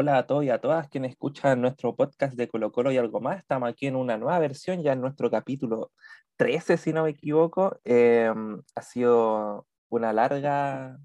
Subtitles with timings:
[0.00, 3.20] Hola a todos y a todas quienes escuchan nuestro podcast de Colo Colo y algo
[3.20, 3.38] más.
[3.38, 5.90] Estamos aquí en una nueva versión, ya en nuestro capítulo
[6.36, 7.80] 13, si no me equivoco.
[7.82, 11.00] Em, ha sido una larga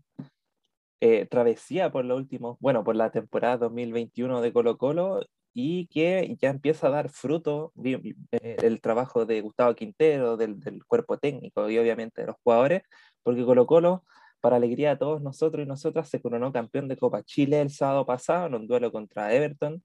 [1.02, 5.25] eh, travesía por los últimos, bueno, por la temporada 2021 de Colo Colo
[5.55, 8.14] y que ya empieza a dar fruto eh,
[8.62, 12.84] el trabajo de Gustavo Quintero, del, del cuerpo técnico y obviamente de los jugadores,
[13.23, 14.04] porque Colo Colo
[14.44, 18.06] para alegría de todos nosotros y nosotras, se coronó campeón de Copa Chile el sábado
[18.06, 19.82] pasado en un duelo contra Everton,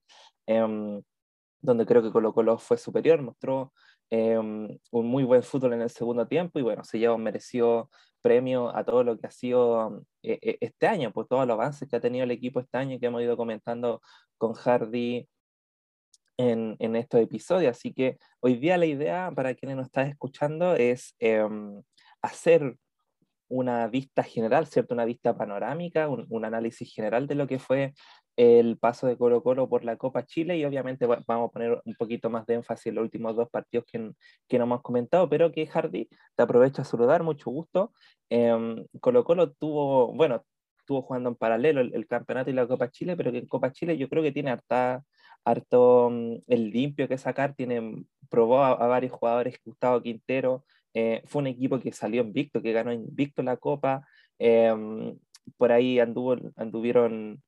[0.46, 1.00] em,
[1.60, 3.72] donde creo que Colo Colo fue superior, mostró
[4.10, 7.88] em, un muy buen fútbol en el segundo tiempo y bueno, se lleva un merecido
[8.20, 11.88] premio a todo lo que ha sido eh, eh, este año, pues todos los avances
[11.88, 14.00] que ha tenido el equipo este año que hemos ido comentando
[14.38, 15.28] con Hardy
[16.36, 17.76] en, en estos episodios.
[17.76, 21.80] Así que hoy día la idea para quienes nos están escuchando es em,
[22.22, 22.76] hacer
[23.48, 24.94] una vista general, ¿cierto?
[24.94, 27.94] Una vista panorámica, un, análisis general de lo que fue
[28.36, 31.94] el paso de Colo Colo por la Copa Chile y obviamente vamos a poner un
[31.96, 34.12] poquito más de énfasis en los últimos dos partidos que,
[34.48, 37.92] que no hemos comentado, pero que Hardy, te aprovecho a saludar, mucho gusto.
[38.30, 40.44] Eh, Colo Colo tuvo, bueno,
[40.78, 43.98] estuvo jugando en paralelo el, campeonato y la Copa Chile, pero que en Copa Chile
[43.98, 45.02] yo creo que tiene harta,
[45.44, 51.40] harto mm, el limpio que sacar, tiene, probó a varios jugadores, Gustavo Quintero, eh, fue
[51.42, 54.06] un equipo que salió invicto, que ganó invicto la Copa.
[54.38, 55.16] Em,
[55.56, 57.42] por ahí anduvieron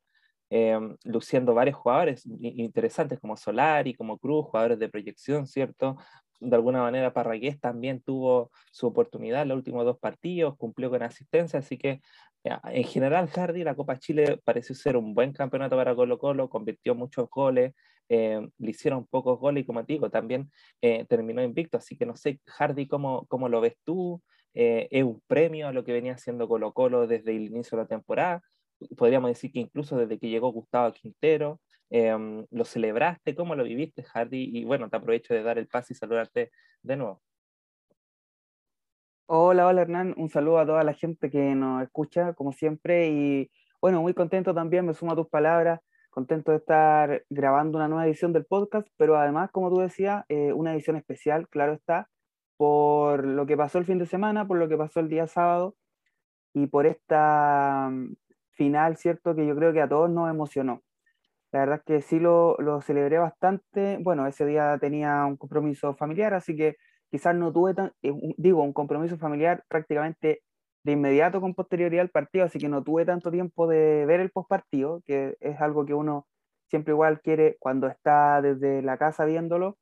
[0.51, 5.97] em, luciendo varios jugadores interesantes como Solari, como Cruz, jugadores de proyección, ¿cierto?
[6.41, 11.03] De alguna manera Parragués también tuvo su oportunidad en los últimos dos partidos, cumplió con
[11.03, 12.01] asistencia, así que
[12.45, 16.95] en general Hardy, la Copa Chile pareció ser un buen campeonato para Colo Colo, convirtió
[16.95, 17.75] muchos goles,
[18.09, 20.51] eh, le hicieron pocos goles y como te digo, también
[20.83, 24.23] eh, terminó invicto, así que no sé, Hardy, ¿cómo, cómo lo ves tú?
[24.55, 27.85] Eh, ¿Es un premio a lo que venía haciendo Colo Colo desde el inicio de
[27.85, 28.43] la temporada?
[28.97, 31.61] Podríamos decir que incluso desde que llegó Gustavo Quintero,
[32.51, 33.35] ¿lo celebraste?
[33.35, 34.59] ¿Cómo lo viviste, Hardy?
[34.59, 36.51] Y bueno, te aprovecho de dar el pase y saludarte
[36.83, 37.23] de nuevo.
[39.33, 43.49] Hola, hola Hernán, un saludo a toda la gente que nos escucha, como siempre, y
[43.81, 45.79] bueno, muy contento también, me sumo a tus palabras,
[46.11, 50.53] contento de estar grabando una nueva edición del podcast, pero además, como tú decías, eh,
[50.53, 52.09] una edición especial, claro está,
[52.57, 55.77] por lo que pasó el fin de semana, por lo que pasó el día sábado
[56.53, 58.17] y por esta mm,
[58.51, 59.37] final, ¿cierto?
[59.37, 60.83] Que yo creo que a todos nos emocionó.
[61.53, 63.99] La verdad es que sí lo, lo celebré bastante.
[64.01, 66.77] Bueno, ese día tenía un compromiso familiar, así que
[67.11, 70.43] quizás no tuve tan, eh, digo, un compromiso familiar prácticamente
[70.85, 74.31] de inmediato con posterioridad al partido, así que no tuve tanto tiempo de ver el
[74.31, 76.27] postpartido, que es algo que uno
[76.69, 79.77] siempre igual quiere cuando está desde la casa viéndolo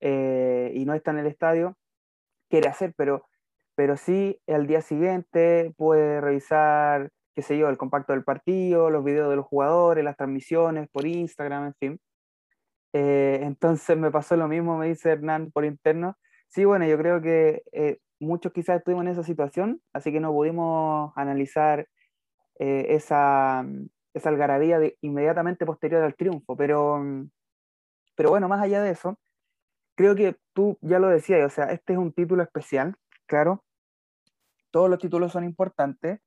[0.00, 1.76] eh, y no está en el estadio,
[2.48, 3.26] quiere hacer, pero,
[3.74, 9.04] pero sí al día siguiente puede revisar, qué sé yo, el compacto del partido, los
[9.04, 12.00] videos de los jugadores, las transmisiones por Instagram, en fin.
[12.94, 16.16] Eh, entonces me pasó lo mismo, me dice Hernán por interno.
[16.52, 20.32] Sí, bueno, yo creo que eh, muchos quizás estuvimos en esa situación, así que no
[20.32, 21.88] pudimos analizar
[22.58, 23.64] eh, esa,
[24.12, 27.02] esa algarabía inmediatamente posterior al triunfo, pero,
[28.14, 29.18] pero bueno, más allá de eso,
[29.96, 33.64] creo que tú ya lo decías, o sea, este es un título especial, claro,
[34.70, 36.20] todos los títulos son importantes,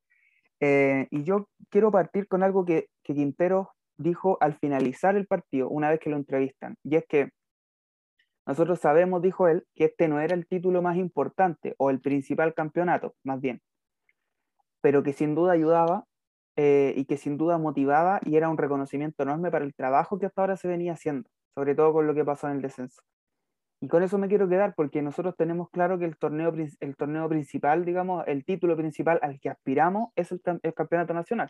[0.59, 5.69] eh, y yo quiero partir con algo que, que Quintero dijo al finalizar el partido,
[5.69, 7.29] una vez que lo entrevistan, y es que
[8.45, 12.53] nosotros sabemos, dijo él, que este no era el título más importante o el principal
[12.53, 13.61] campeonato, más bien,
[14.81, 16.05] pero que sin duda ayudaba
[16.57, 20.27] eh, y que sin duda motivaba y era un reconocimiento enorme para el trabajo que
[20.27, 23.01] hasta ahora se venía haciendo, sobre todo con lo que pasó en el descenso.
[23.81, 27.27] Y con eso me quiero quedar porque nosotros tenemos claro que el torneo, el torneo
[27.27, 30.41] principal, digamos, el título principal al que aspiramos es el,
[30.73, 31.49] campeonato nacional.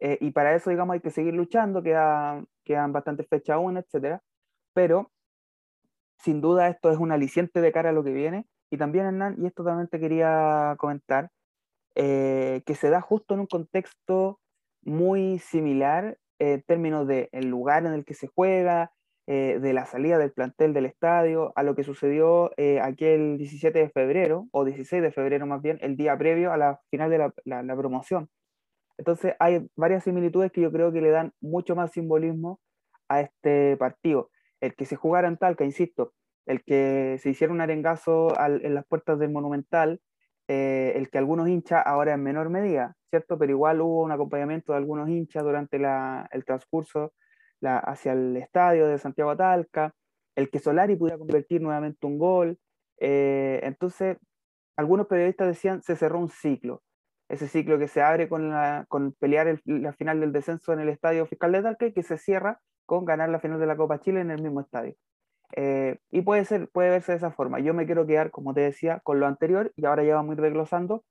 [0.00, 4.22] Eh, y para eso, digamos, hay que seguir luchando, queda, quedan bastantes fechas aún, etcétera.
[4.72, 5.10] Pero
[6.18, 8.46] sin duda esto es un aliciente de cara a lo que viene.
[8.70, 11.30] Y también, Hernán, y esto también te quería comentar,
[11.94, 14.40] eh, que se da justo en un contexto
[14.82, 18.92] muy similar en términos del el lugar en el que se juega,
[19.28, 23.78] eh, de la salida del plantel del estadio, a lo que sucedió eh, aquel 17
[23.78, 27.18] de febrero, o 16 de febrero más bien, el día previo a la final de
[27.18, 28.28] la, la promoción.
[28.98, 32.60] Entonces hay varias similitudes que yo creo que le dan mucho más simbolismo
[33.08, 34.30] a este partido
[34.60, 36.12] el que se jugara en Talca, insisto,
[36.46, 40.00] el que se hiciera un arengazo en las puertas del Monumental,
[40.48, 43.36] eh, el que algunos hinchas, ahora en menor medida, ¿cierto?
[43.38, 47.12] Pero igual hubo un acompañamiento de algunos hinchas durante el transcurso
[47.62, 49.92] hacia el estadio de Santiago Talca,
[50.36, 52.58] el que Solari pudiera convertir nuevamente un gol.
[53.00, 54.18] Eh, entonces,
[54.76, 56.82] algunos periodistas decían, se cerró un ciclo.
[57.28, 60.90] ese ciclo que se abre con, la, con pelear la final del descenso en el
[60.90, 64.00] estadio fiscal de Talca y que se cierra con ganar la final de la Copa
[64.00, 64.94] Chile en el mismo estadio.
[65.54, 67.60] Eh, y puede, ser, puede verse de esa forma.
[67.60, 70.34] Yo me quiero quedar, como te decía, con lo anterior y ahora ya vamos a
[70.34, 71.04] ir desglosando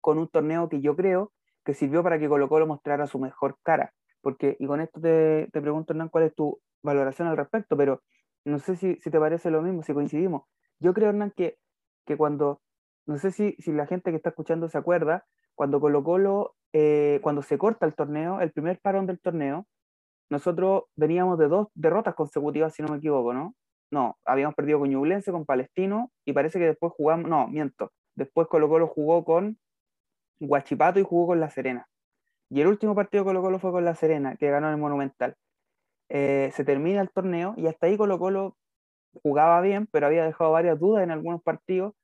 [0.00, 1.32] con un torneo que yo creo
[1.64, 3.92] que sirvió para que Colo Colo mostrara su mejor cara.
[4.20, 8.02] Porque, y con esto te, te pregunto, Hernán, cuál es tu valoración al respecto, pero
[8.44, 10.42] no sé si, si te parece lo mismo, si coincidimos.
[10.80, 11.58] Yo creo, Hernán, que,
[12.06, 12.62] que cuando,
[13.06, 17.20] no sé si, si la gente que está escuchando se acuerda, cuando Colo Colo, eh,
[17.22, 19.66] cuando se corta el torneo, el primer parón del torneo,
[20.30, 23.54] nosotros veníamos de dos derrotas consecutivas, si no me equivoco, ¿no?
[23.90, 28.46] No, habíamos perdido con Ñublense, con Palestino, y parece que después jugamos, no, miento, después
[28.48, 29.58] Colo Colo jugó con
[30.40, 31.86] Guachipato y jugó con La Serena.
[32.50, 35.36] Y el último partido Colo Colo fue con La Serena, que ganó en el Monumental.
[36.10, 38.56] Eh, se termina el torneo y hasta ahí Colo Colo
[39.22, 41.94] jugaba bien, pero había dejado varias dudas en algunos partidos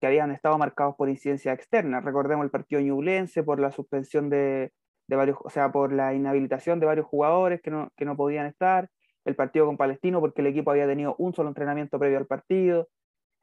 [0.00, 2.00] que habían estado marcados por incidencia externa.
[2.00, 4.72] Recordemos el partido Ñublense por la suspensión de,
[5.10, 8.46] de varios, o sea, por la inhabilitación de varios jugadores que no, que no podían
[8.46, 8.88] estar,
[9.24, 12.88] el partido con Palestino porque el equipo había tenido un solo entrenamiento previo al partido,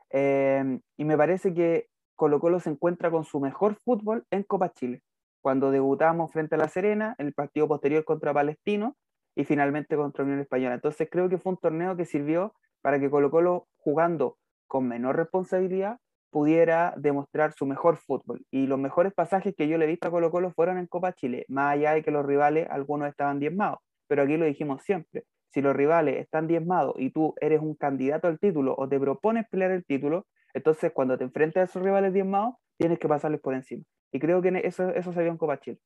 [0.09, 4.71] eh, y me parece que Colo Colo se encuentra con su mejor fútbol en Copa
[4.71, 5.03] Chile,
[5.41, 8.95] cuando debutamos frente a La Serena, en el partido posterior contra Palestino
[9.35, 10.75] y finalmente contra Unión Española.
[10.75, 14.37] Entonces creo que fue un torneo que sirvió para que Colo Colo jugando
[14.67, 15.99] con menor responsabilidad
[16.37, 18.45] pudiera demostrar su mejor fútbol.
[18.51, 21.11] Y los mejores pasajes que yo le he visto a Colo Colo fueron en Copa
[21.13, 23.79] Chile, más allá de que los rivales, algunos estaban diezmados.
[24.05, 28.27] Pero aquí lo dijimos siempre, si los rivales están diezmados y tú eres un candidato
[28.27, 32.13] al título o te propones pelear el título, entonces cuando te enfrentas a esos rivales
[32.13, 33.83] diezmados, tienes que pasarles por encima.
[34.11, 35.79] Y creo que eso, eso se vio en Copa Chile.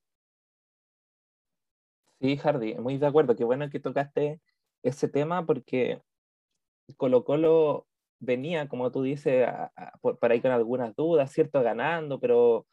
[2.19, 3.37] Sí, Hardy, muy de acuerdo.
[3.37, 4.41] Qué bueno que tocaste
[4.83, 6.01] ese tema porque
[6.97, 7.87] Colo Colo
[8.21, 9.47] venía, como tú dices,
[10.01, 11.61] por, para ir con algunas dudas, ¿cierto?
[11.61, 12.65] Ganando, pero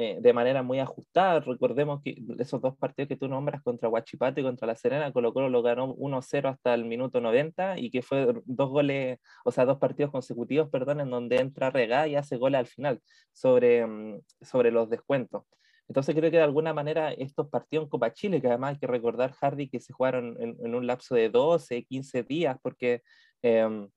[0.00, 1.40] eh, de manera muy ajustada.
[1.40, 5.32] Recordemos que esos dos partidos que tú nombras contra Huachipato y contra La Serena, Colo
[5.32, 9.64] Colo lo ganó 1-0 hasta el minuto 90 y que fue dos goles, o sea,
[9.64, 13.00] dos partidos consecutivos, perdón, en donde entra Regá y hace goles al final
[13.32, 15.42] sobre, mm, sobre los descuentos.
[15.88, 18.86] Entonces creo que de alguna manera estos partidos en Copa Chile, que además hay que
[18.86, 23.02] recordar, Hardy, que se jugaron en, un lapso de 12, 15 días, porque
[23.42, 23.88] em,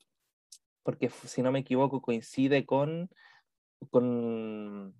[0.84, 3.10] porque si no me equivoco coincide con,
[3.90, 4.94] con,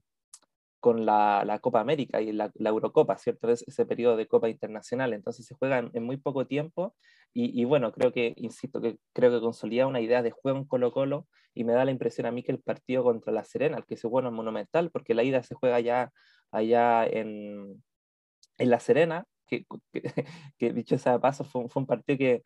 [0.80, 3.50] con la, la, Copa América y la, la Eurocopa, ¿cierto?
[3.50, 6.96] Es ese periodo de Copa Internacional, entonces se juega en, muy poco tiempo
[7.34, 10.66] y, y, bueno, creo que, insisto, que creo que consolida una idea de juego en
[10.66, 13.78] Colo Colo y me da la impresión a mí que el partido contra la Serena,
[13.78, 16.12] el que se juega en Monumental, porque la ida se juega ya
[16.52, 17.84] allá en,
[18.58, 20.26] en La Serena, que, que,
[20.58, 22.44] que dicho sea de paso, fue, fue un partido que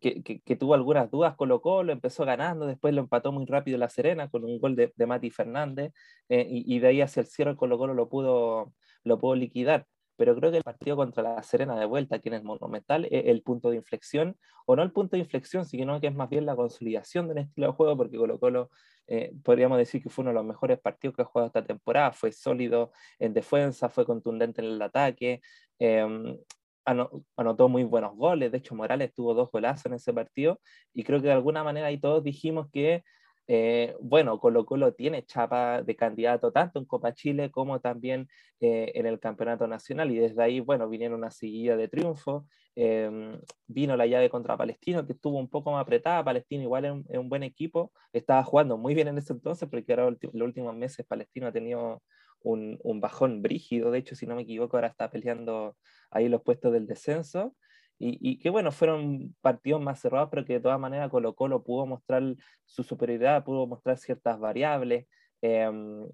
[0.00, 4.28] que, tuvo algunas dudas Colo Colo, empezó ganando, después lo empató muy rápido La Serena
[4.28, 5.92] con un gol de, de Mati Fernández
[6.28, 8.72] eh, y, de ahí hacia el cierre Colo Colo lo pudo,
[9.04, 9.86] lo pudo liquidar.
[10.16, 13.26] Pero creo que el partido contra La Serena de vuelta, aquí en el Monumental, es
[13.26, 16.46] el punto de inflexión, o no el punto de inflexión, sino que es más bien
[16.46, 18.70] la consolidación del estilo de juego, porque Colo Colo
[19.08, 22.12] eh, podríamos decir que fue uno de los mejores partidos que ha jugado esta temporada,
[22.12, 25.42] fue sólido en defensa, fue contundente en el ataque,
[25.78, 26.38] eh,
[26.86, 30.60] anotó muy buenos goles, de hecho Morales tuvo dos golazos en ese partido.
[30.94, 33.02] Y creo que de alguna manera ahí todos dijimos que,
[33.48, 38.28] eh, bueno, Colo Colo tiene chapa de candidato tanto en Copa Chile como también
[38.60, 40.10] eh, en el Campeonato Nacional.
[40.10, 45.06] Y desde ahí, bueno, vinieron una seguida de triunfo, em, vino la llave contra Palestino
[45.06, 48.94] que estuvo un poco más apretada, Palestino igual es un, buen equipo, estaba jugando muy
[48.94, 52.02] bien en ese entonces porque ahora los últimos meses Palestino ha tenido
[52.46, 55.76] un, bajón brígido, de hecho, si no me equivoco, ahora está peleando
[56.10, 57.56] ahí los puestos del descenso.
[57.98, 61.64] Y, y, que bueno, fueron partidos más cerrados, pero que de todas maneras Colo Colo
[61.64, 62.22] pudo mostrar
[62.66, 65.06] su superioridad, pudo mostrar ciertas variables.
[65.40, 66.06] Em,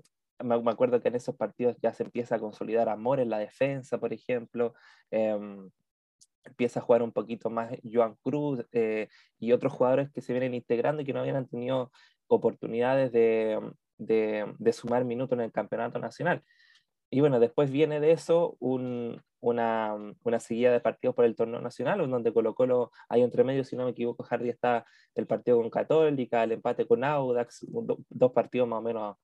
[0.42, 3.98] me, acuerdo que en esos partidos ya se empieza a consolidar amor en la defensa,
[3.98, 4.74] por ejemplo.
[5.10, 5.70] Em,
[6.44, 9.08] empieza a jugar un poquito más Joan Cruz eh,
[9.38, 11.92] y otros jugadores que se vienen integrando y que no habían tenido
[12.28, 13.60] oportunidades de,
[13.98, 16.42] de, de sumar minutos en el campeonato nacional.
[17.10, 21.60] Y bueno, después viene de eso un, una, una, seguida de partidos por el torneo
[21.60, 25.58] nacional, donde Colo Colo hay entre medio, si no me equivoco, Hardy está el partido
[25.58, 29.16] con Católica, el empate con Audax, dos partidos más o menos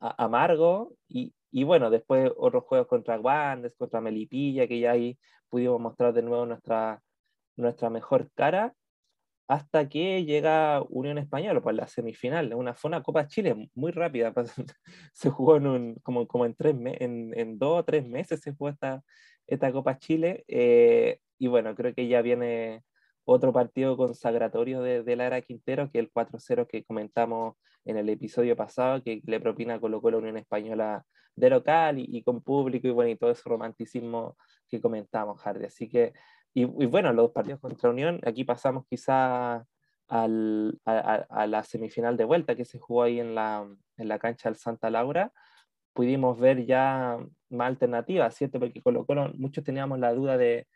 [0.00, 5.18] amargos, y, y, bueno, después otros juegos contra Guandes, contra Melipilla, que ya ahí
[5.50, 7.02] pudimos mostrar de nuevo nuestra,
[7.56, 8.74] nuestra mejor cara,
[9.48, 14.52] hasta que llega Unión Española, pues la semifinal, una, fue Copa Chile muy rápida, pues,
[15.14, 19.02] se jugó en como, en, tres en, en, dos o tres meses se jugó esta,
[19.46, 22.82] esta Copa Chile, eh, y bueno, creo que ya viene
[23.24, 28.08] otro partido consagratorio de, de la era Quintero, que el 4-0 que comentamos en el
[28.10, 31.04] episodio pasado, que le propina Colo la Unión Española
[31.38, 34.36] de local y, con público y bueno, y todo ese romanticismo
[34.68, 35.66] que comentamos, Hardy.
[35.66, 36.12] Así que,
[36.62, 39.64] y, bueno, los dos partidos contra Unión, aquí pasamos quizá
[40.08, 44.48] al, a, la semifinal de vuelta que se jugó ahí en la, en la cancha
[44.48, 45.32] del Santa Laura,
[45.92, 47.18] pudimos ver ya
[47.50, 48.60] más alternativas, ¿cierto?
[48.60, 50.66] Porque Colo Colo, muchos teníamos la duda de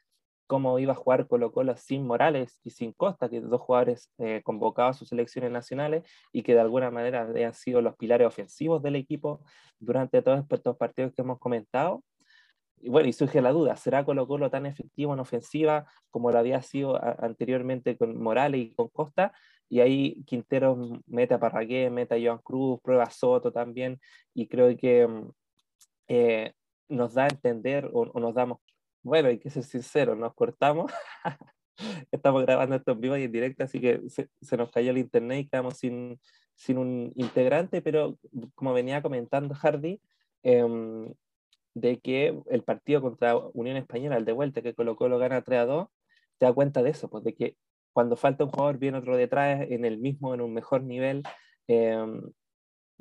[0.47, 4.43] cómo iba a jugar Colo Colo sin Morales y sin Costa, que dos jugadores eh,
[4.45, 8.83] convocados a sus selecciones nacionales y que de alguna manera habían sido los pilares ofensivos
[8.83, 9.45] del equipo
[9.79, 12.03] durante todos estos partidos que hemos comentado.
[12.83, 16.39] Y bueno, y surge la duda, ¿será Colo Colo tan efectivo en ofensiva como lo
[16.39, 19.33] había sido anteriormente con Morales y con Costa?
[19.69, 24.01] Y ahí Quintero mete a Parragué, mete a Joan Cruz, prueba Soto también,
[24.35, 25.31] y creo que mm,
[26.09, 26.53] eh,
[26.89, 28.59] nos da a entender o, o, nos damos
[29.03, 30.93] bueno, hay que ser sincero, nos cortamos.
[32.13, 35.41] Estamos grabando esto en vivo y en directo, así que se, nos cayó el internet
[35.41, 36.21] y quedamos sin,
[36.55, 38.19] sin un integrante, pero
[38.55, 40.01] como venía comentando Hardy,
[40.43, 41.13] em,
[41.75, 45.61] de que el partido contra Unión Española, el de vuelta que colocó lo gana 3
[45.61, 45.89] a 2,
[46.39, 47.57] te da cuenta de eso, pues de que
[47.93, 51.23] cuando falta un jugador viene otro detrás en el mismo, en un mejor nivel,
[51.69, 51.97] eh,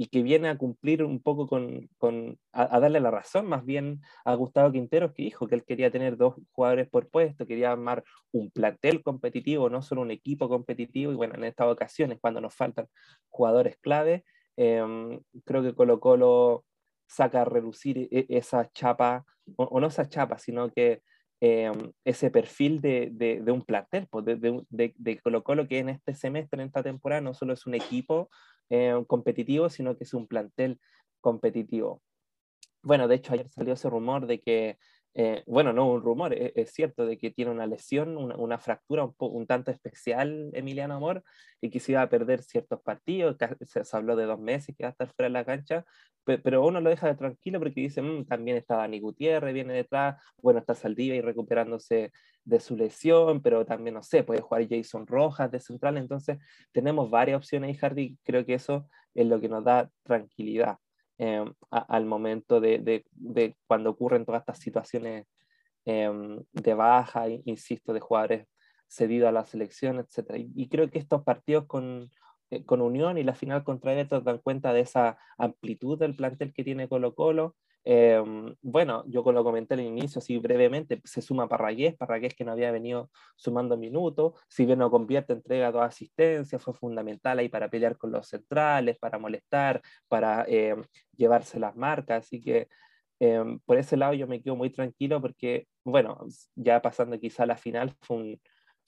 [0.02, 4.02] y que viene a cumplir un poco con, con a, darle la razón más bien
[4.26, 8.04] a Gustavo Quinteros, que dijo que él quería tener dos jugadores por puesto, quería armar
[8.32, 12.56] un plantel competitivo, no solo un equipo competitivo, y bueno, en estas ocasiones, cuando nos
[12.56, 12.88] faltan
[13.30, 14.26] jugadores clave,
[14.58, 16.66] em, creo que Colo Colo
[17.12, 19.26] saca a relucir e, esa chapa,
[19.58, 21.02] o, no esa chapa, sino que
[21.42, 26.14] em, ese perfil de, de, un plantel, pues de, de, Colo Colo que en este
[26.16, 28.30] semestre, en esta temporada, no solo es un equipo
[28.70, 30.80] eh, competitivo, sino que es un plantel
[31.20, 32.02] competitivo.
[32.84, 34.78] Bueno, de hecho ayer salió ese rumor de que,
[35.14, 39.10] eh, bueno, no un rumor, e-, es, cierto de que tiene una lesión, una, fractura
[39.20, 41.24] un, tanto especial Emiliano Amor
[41.60, 44.90] y que se iba a perder ciertos partidos, se, habló de dos meses que va
[44.90, 45.86] a estar fuera de la cancha,
[46.24, 50.22] pero, uno lo deja de tranquilo porque dice, mm, también está Dani Gutiérrez, viene detrás,
[50.42, 52.12] bueno, está Saldivia y recuperándose
[52.44, 56.38] de su lesión, pero también, no sé, puede jugar Jason Rojas de central, entonces
[56.72, 60.78] tenemos varias opciones y Hardy creo que eso es lo que nos da tranquilidad
[61.22, 65.28] em, al momento de, de, cuando ocurren todas estas situaciones
[65.86, 68.48] em, de baja, insisto, de jugadores
[68.88, 70.44] cedidos a la selección, etc.
[70.56, 72.10] Y, creo que estos partidos con,
[72.50, 76.54] eh, con Unión y la final contra Everton dan cuenta de esa amplitud del plantel
[76.54, 81.48] que tiene Colo Colo, Em, bueno, yo lo comenté al inicio, así brevemente, se suma
[81.48, 86.62] Parragués, Parragués que no había venido sumando minutos, si bien no convierte, entrega dos asistencias,
[86.62, 90.84] fue fundamental ahí para pelear con los centrales, para molestar, para em,
[91.18, 92.68] llevarse las marcas, así que
[93.20, 96.20] em, por ese lado yo me quedo muy tranquilo porque, bueno,
[96.56, 98.42] ya pasando quizá a la final, fue un,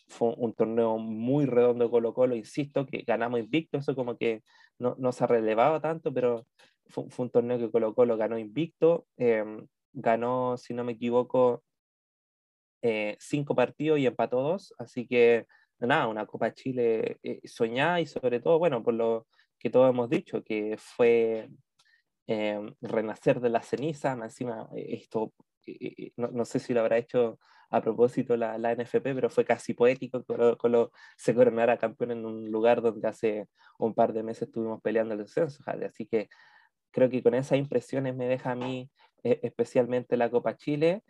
[0.07, 4.43] fue un torneo muy redondo Colo Colo, insisto, que ganamos invicto, eso como que
[4.79, 6.45] no, no se ha relevado tanto, pero
[6.93, 11.63] fue, un torneo que Colo Colo ganó invicto, em, ganó, si no me equivoco,
[12.81, 15.47] eh, cinco partidos y empató dos, así que
[15.79, 19.27] nada, una Copa Chile eh, soñada y sobre todo, bueno, por lo
[19.59, 21.49] que todos hemos dicho, que fue
[22.27, 25.33] em, renacer de la ceniza, encima eh, esto,
[26.17, 29.73] no, no, sé si lo habrá hecho a propósito la, la NFP, pero fue casi
[29.73, 33.47] poético que Colo se coronara campeón en un lugar donde hace
[33.79, 36.29] un par de meses estuvimos peleando el descenso, así que
[36.93, 38.89] creo que con esas impresiones me deja a mí
[39.23, 41.03] eh, especialmente la Copa Chile.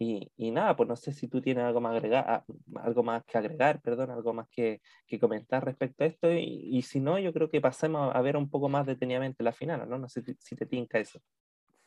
[0.00, 2.44] Y, y, nada, pues no sé si tú tienes algo más, agregar, ah,
[2.84, 6.32] algo más que agregar, perdón, algo más que, que comentar respecto a esto.
[6.32, 9.52] Y, y, si no, yo creo que pasemos a ver un poco más detenidamente la
[9.52, 9.98] final, ¿no?
[9.98, 11.20] No sé si te tinca eso.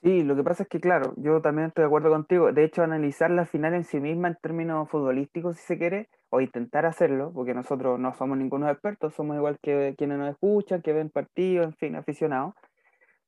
[0.03, 2.51] Sí, lo que pasa es que, claro, yo también estoy de acuerdo contigo.
[2.51, 6.41] De hecho, analizar la final en sí misma en términos futbolísticos, si se quiere, o
[6.41, 10.93] intentar hacerlo, porque nosotros no somos ningunos expertos, somos igual que quienes nos escuchan, que
[10.93, 12.55] ven partidos, en fin, aficionados.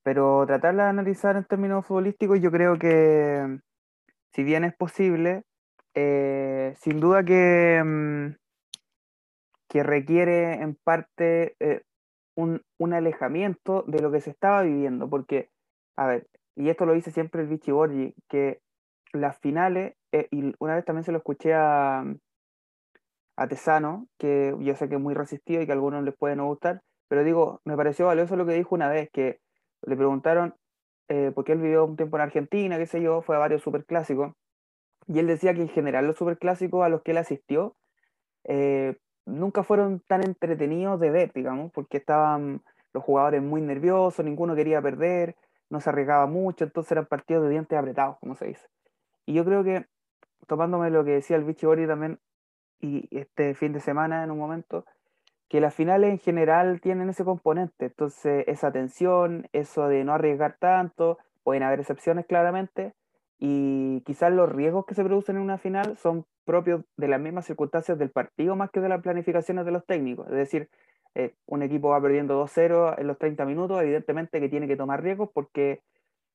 [0.03, 3.59] Pero tratarla de analizar en términos futbolísticos, yo creo que,
[4.33, 5.43] si bien es posible,
[5.95, 8.35] eh, sin duda que, mm,
[9.69, 11.81] que requiere en parte eh,
[12.35, 15.49] un, un, alejamiento de lo que se estaba viviendo, porque,
[15.97, 18.59] a ver, y esto lo dice siempre el Vichy Borgi, que
[19.13, 22.03] las finales, eh, y una vez también se lo escuché a,
[23.37, 26.35] a Tesano, que yo sé que es muy resistido y que a algunos les puede
[26.35, 29.39] no gustar, pero digo, me pareció valioso lo que dijo una vez, que
[29.85, 30.55] le preguntaron,
[31.09, 34.33] eh, porque él vivió un tiempo en Argentina, qué sé yo, fue a varios superclásicos,
[35.07, 37.75] y él decía que en general los superclásicos a los que él asistió
[38.45, 42.61] eh, nunca fueron tan entretenidos de ver, digamos, porque estaban
[42.93, 45.35] los jugadores muy nerviosos, ninguno quería perder,
[45.69, 48.67] no se arriesgaba mucho, entonces eran partidos de dientes apretados, como se dice.
[49.25, 49.85] Y yo creo que,
[50.47, 52.19] tomándome lo que decía el Vichy Bori también,
[52.79, 54.85] y este fin de semana en un momento,
[55.49, 57.85] que las finales en general tienen ese componente.
[57.85, 62.93] Entonces, esa tensión, eso de no arriesgar tanto, pueden haber excepciones claramente,
[63.45, 67.45] y quizás los riesgos que se producen en una final son propios de las mismas
[67.45, 70.27] circunstancias del partido más que de las planificaciones de los técnicos.
[70.27, 70.69] Es decir,
[71.15, 75.03] eh, un equipo va perdiendo 2-0 en los 30 minutos, evidentemente que tiene que tomar
[75.03, 75.81] riesgos porque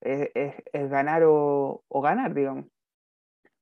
[0.03, 2.67] es, ganar o, ganar, digamos.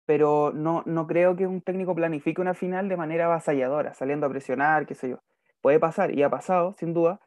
[0.06, 4.30] Pero no, no creo que un técnico planifique una final de manera avasalladora, saliendo a
[4.30, 5.20] presionar, qué sé yo.
[5.66, 7.18] Puede pasar, y ha pasado, sin duda,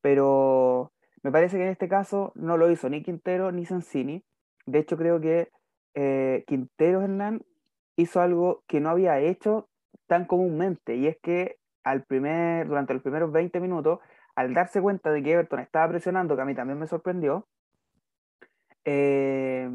[0.00, 0.92] pero
[1.24, 4.22] me parece que en este caso no lo hizo ni Quintero ni Sensini.
[4.64, 5.48] De hecho, creo que
[5.94, 7.42] eh, Quintero Hernán
[7.96, 9.68] hizo algo que no había hecho
[10.06, 13.98] tan comúnmente, y es que al primer, durante los primeros 20 minutos,
[14.36, 17.48] al darse cuenta de que Everton estaba presionando, que a mí también me sorprendió,
[18.84, 19.68] eh,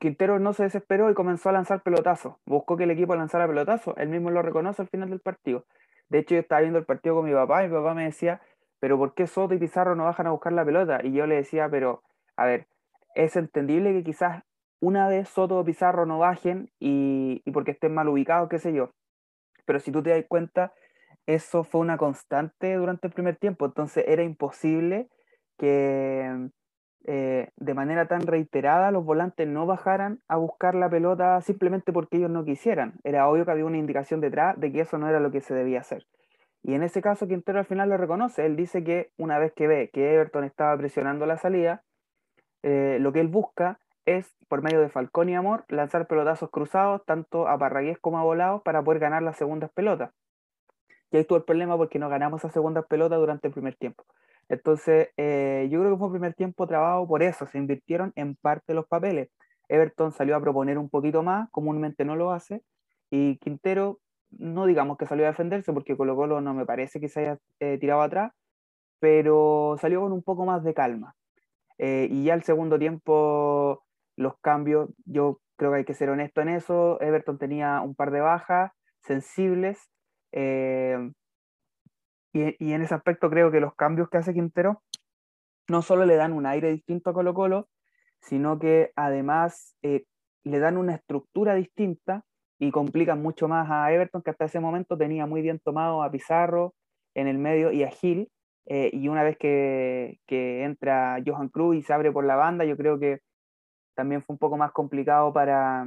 [0.00, 2.34] Quintero no se desesperó y comenzó a lanzar pelotazos.
[2.44, 3.94] Buscó que el equipo lanzara pelotazos.
[3.98, 5.64] Él mismo lo reconoce al final del partido.
[6.12, 8.42] De hecho, yo estaba viendo el partido con mi papá y mi papá me decía,
[8.80, 11.00] pero ¿por qué Soto y Pizarro no bajan a buscar la pelota?
[11.02, 12.02] Y yo le decía, pero,
[12.36, 12.66] a ver,
[13.14, 14.44] es entendible que quizás
[14.78, 18.74] una vez Soto o Pizarro no bajen y, y porque estén mal ubicados, qué sé
[18.74, 18.90] yo.
[19.64, 20.74] Pero si tú te das cuenta,
[21.24, 25.08] eso fue una constante durante el primer tiempo, entonces era imposible
[25.56, 26.50] que
[27.04, 32.18] eh, de manera tan reiterada los volantes no bajaran a buscar la pelota simplemente porque
[32.18, 32.94] ellos no quisieran.
[33.02, 35.54] Era obvio que había una indicación detrás de que eso no era lo que se
[35.54, 36.06] debía hacer.
[36.62, 38.46] Y en ese caso Quintero al final lo reconoce.
[38.46, 41.82] Él dice que una vez que ve que Everton estaba presionando la salida,
[42.62, 47.04] eh, lo que él busca es, por medio de Falcón y Amor, lanzar pelotazos cruzados
[47.04, 50.12] tanto a Parragués como a Volados para poder ganar las segundas pelotas.
[51.10, 54.04] Y ahí estuvo el problema porque no ganamos esas segundas pelotas durante el primer tiempo.
[54.52, 58.36] Entonces, eh, yo creo que fue un primer tiempo trabajo por eso, se invirtieron en
[58.36, 59.30] parte los papeles.
[59.66, 62.62] Everton salió a proponer un poquito más, comúnmente no lo hace,
[63.10, 63.98] y Quintero,
[64.30, 67.38] no digamos que salió a defenderse, porque Colo Colo no me parece que se haya
[67.60, 68.32] eh, tirado atrás,
[69.00, 71.14] pero salió con un poco más de calma.
[71.78, 73.82] Eh, y ya el segundo tiempo,
[74.16, 78.10] los cambios, yo creo que hay que ser honesto en eso, Everton tenía un par
[78.10, 79.88] de bajas sensibles,
[82.32, 84.82] y, en ese aspecto creo que los cambios que hace Quintero
[85.68, 87.68] no solo le dan un aire distinto a Colo Colo,
[88.20, 90.04] sino que además eh,
[90.44, 92.24] le dan una estructura distinta
[92.58, 96.10] y complican mucho más a Everton, que hasta ese momento tenía muy bien tomado a
[96.10, 96.74] Pizarro
[97.14, 98.30] en el medio y a Gil.
[98.66, 102.64] Eh, y una vez que, que, entra Johan Cruz y se abre por la banda,
[102.64, 103.20] yo creo que
[103.94, 105.84] también fue un poco más complicado para,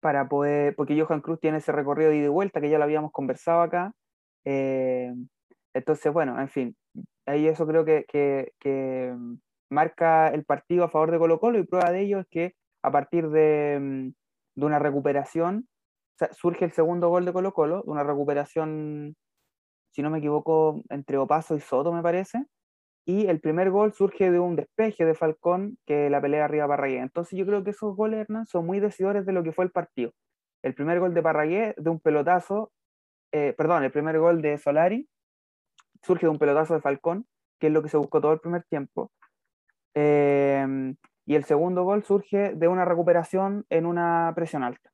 [0.00, 2.84] para poder, porque Johan Cruz tiene ese recorrido de ida y vuelta que ya lo
[2.84, 3.92] habíamos conversado acá,
[4.44, 5.12] eh,
[5.74, 6.76] entonces, bueno, en fin,
[7.26, 9.16] ahí eso creo que, que,
[9.70, 12.90] marca el partido a favor de Colo Colo y prueba de ello es que a
[12.90, 14.08] partir de, mm,
[14.60, 15.66] de una recuperación
[16.32, 19.16] surge el segundo gol de Colo Colo, una recuperación,
[19.92, 22.44] si no me equivoco, entre Opaso y Soto me parece,
[23.04, 26.98] y el primer gol surge de un despeje de Falcón que la pelea arriba Parragué.
[26.98, 30.12] Entonces yo creo que esos goles, son muy decidores de lo que fue el partido.
[30.62, 32.70] El primer gol de Parragué, de un pelotazo,
[33.32, 35.08] eh, perdón, el primer gol de Solari
[36.02, 37.26] surge de un pelotazo de Falcón,
[37.58, 39.10] que es lo que se buscó todo el primer tiempo.
[39.94, 44.90] Em, y el segundo gol surge de una recuperación en una presión alta.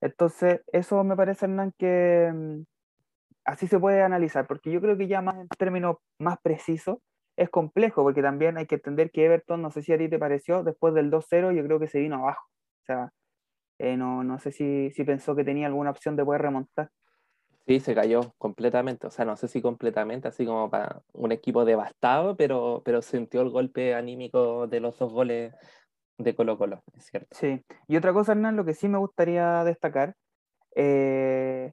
[0.00, 2.64] Entonces, eso me parece, Hernán, que em,
[3.44, 6.98] así se puede analizar, porque yo creo que ya más en términos más precisos
[7.36, 10.18] es complejo, porque también hay que entender que Everton, no sé si a ti te
[10.18, 12.44] pareció, después del 2-0 yo creo que se vino abajo.
[12.82, 13.10] O sea,
[13.78, 16.90] eh, no, no sé si, si pensó que tenía alguna opción de poder remontar.
[17.70, 21.64] Sí, se cayó completamente, o sea, no sé si completamente, así como para un equipo
[21.64, 25.54] devastado, pero, pero sintió el golpe anímico de los dos goles
[26.18, 27.28] de Colo Colo, es cierto.
[27.30, 30.16] Sí, y otra cosa, Hernán, lo que sí me gustaría destacar,
[30.74, 31.70] eh,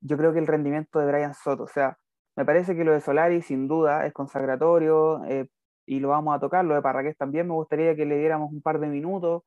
[0.00, 1.98] yo creo que el rendimiento de Brian Soto, o sea,
[2.36, 5.48] me parece que lo de Solari sin duda es consagratorio eh,
[5.84, 8.62] y lo vamos a tocar, lo de Parraqués también, me gustaría que le diéramos un
[8.62, 9.42] par de minutos,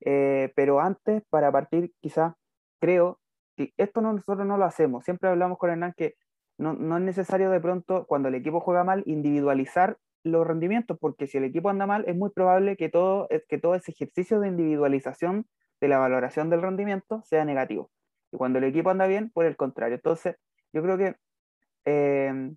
[0.00, 2.32] eh, pero antes, para partir quizás,
[2.80, 3.18] creo
[3.56, 5.04] esto nosotros no lo hacemos.
[5.04, 6.14] Siempre hablamos con Hernán que
[6.58, 11.26] no, no, es necesario de pronto, cuando el equipo juega mal, individualizar los rendimientos, porque
[11.26, 14.48] si el equipo anda mal, es muy probable que todo, que todo ese ejercicio de
[14.48, 15.46] individualización
[15.80, 17.90] de la valoración del rendimiento sea negativo.
[18.30, 19.96] Y cuando el equipo anda bien, por el contrario.
[19.96, 20.36] Entonces,
[20.72, 21.16] yo creo que
[21.84, 22.56] em,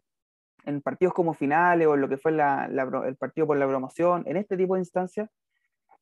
[0.66, 4.38] en partidos como finales o en lo que fue el partido por la promoción, en
[4.38, 5.30] este tipo de instancias,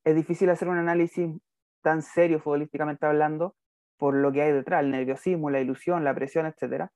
[0.03, 1.33] es difícil hacer un análisis
[1.81, 3.55] tan serio futbolísticamente hablando,
[3.97, 6.87] por lo que hay detrás, el nerviosismo, la ilusión, la presión, etc.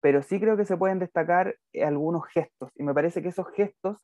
[0.00, 3.46] Pero sí creo que se pueden destacar eh, algunos gestos, y me parece que esos
[3.52, 3.98] gestos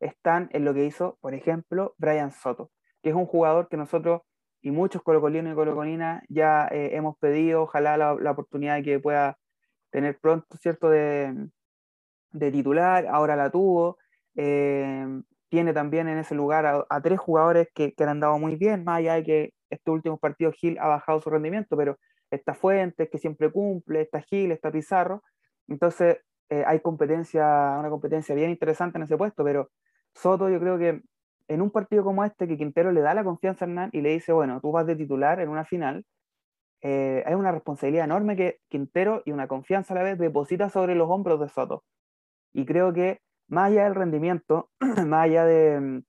[0.00, 2.70] están en lo que hizo, por ejemplo, Brian Soto,
[3.02, 4.22] que es un jugador que nosotros
[4.62, 9.38] y muchos colocolinos y colocolinas ya eh, hemos pedido, ojalá la, la, oportunidad que pueda
[9.90, 11.48] tener pronto, ¿cierto?, de,
[12.32, 13.98] titular, ahora la tuvo.
[14.36, 15.06] Eh,
[15.48, 18.98] tiene también en ese lugar a, tres jugadores que, que, han andado muy bien, más
[18.98, 21.98] allá de que este último partido Gil ha bajado su rendimiento, pero
[22.30, 25.22] está Fuentes, que siempre cumple, está Gil, está Pizarro.
[25.68, 26.18] Entonces,
[26.50, 29.70] eh, hay competencia, una competencia bien interesante en ese puesto, pero
[30.14, 31.02] Soto yo creo que
[31.48, 34.10] en un partido como este, que Quintero le da la confianza a Hernán y le
[34.10, 36.04] dice, bueno, tú vas de titular en una final,
[36.82, 40.94] eh, hay una responsabilidad enorme que Quintero y una confianza a la vez deposita sobre
[40.94, 41.84] los hombros de Soto.
[42.52, 44.70] Y creo que más allá del rendimiento,
[45.06, 46.02] más allá de mm,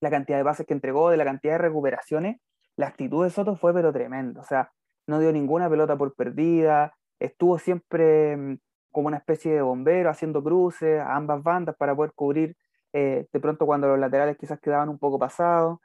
[0.00, 2.40] la cantidad de bases que entregó, de la cantidad de recuperaciones,
[2.76, 4.40] la actitud de Soto fue pero tremendo.
[4.40, 4.72] O sea,
[5.06, 8.58] no dio ninguna pelota por perdida, estuvo siempre mm,
[8.90, 12.56] como una especie de bombero haciendo cruces a ambas bandas para poder cubrir
[12.92, 15.80] eh, de pronto cuando los laterales quizás quedaban un poco pasados.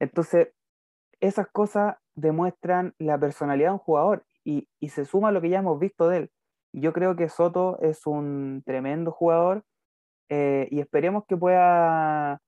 [0.00, 0.48] Entonces,
[1.20, 5.60] esas cosas demuestran la personalidad de un jugador y, se suma a lo que ya
[5.60, 6.30] hemos visto de él.
[6.72, 9.64] Yo creo que Soto es un tremendo jugador
[10.28, 12.40] eh, y esperemos que pueda,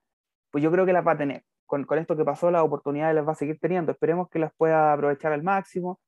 [0.50, 1.44] pues yo creo que las va a tener.
[1.72, 3.92] Con, con, esto que pasó, las oportunidades las va a seguir teniendo.
[3.92, 5.98] Esperemos que las pueda aprovechar al máximo,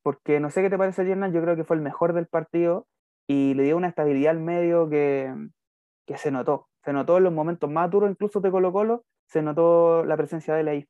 [0.00, 2.86] porque no sé qué te parece, Yernan, yo creo que fue el mejor del partido
[3.26, 5.34] y le dio una estabilidad al medio que,
[6.06, 6.68] que se notó.
[6.84, 10.54] Se notó en los momentos más duros, incluso de Colo Colo, se notó la presencia
[10.54, 10.88] de él ahí.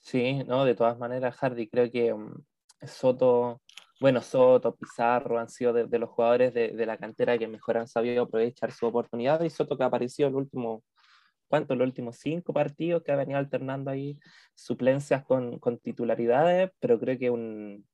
[0.00, 2.34] Sí, no, de todas maneras, Hardy, creo que um,
[2.80, 3.60] Soto
[4.02, 8.24] bueno, Soto, Pizarro han sido de, los jugadores de, la cantera que mejor han sabido
[8.24, 10.82] aprovechar su oportunidad y Soto que en el último,
[11.52, 11.74] ¿cuánto?
[11.74, 14.18] Los últimos cinco partidos que ha venido alternando ahí
[14.54, 17.86] suplencias con, con titularidades, pero creo que un,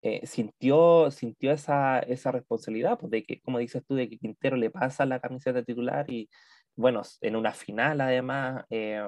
[0.00, 4.56] eh, sintió, sintió esa, esa responsabilidad, pues de que, como dices tú, de que Quintero
[4.56, 6.30] le pasa la camiseta titular y,
[6.74, 9.02] bueno, en una final además, eh,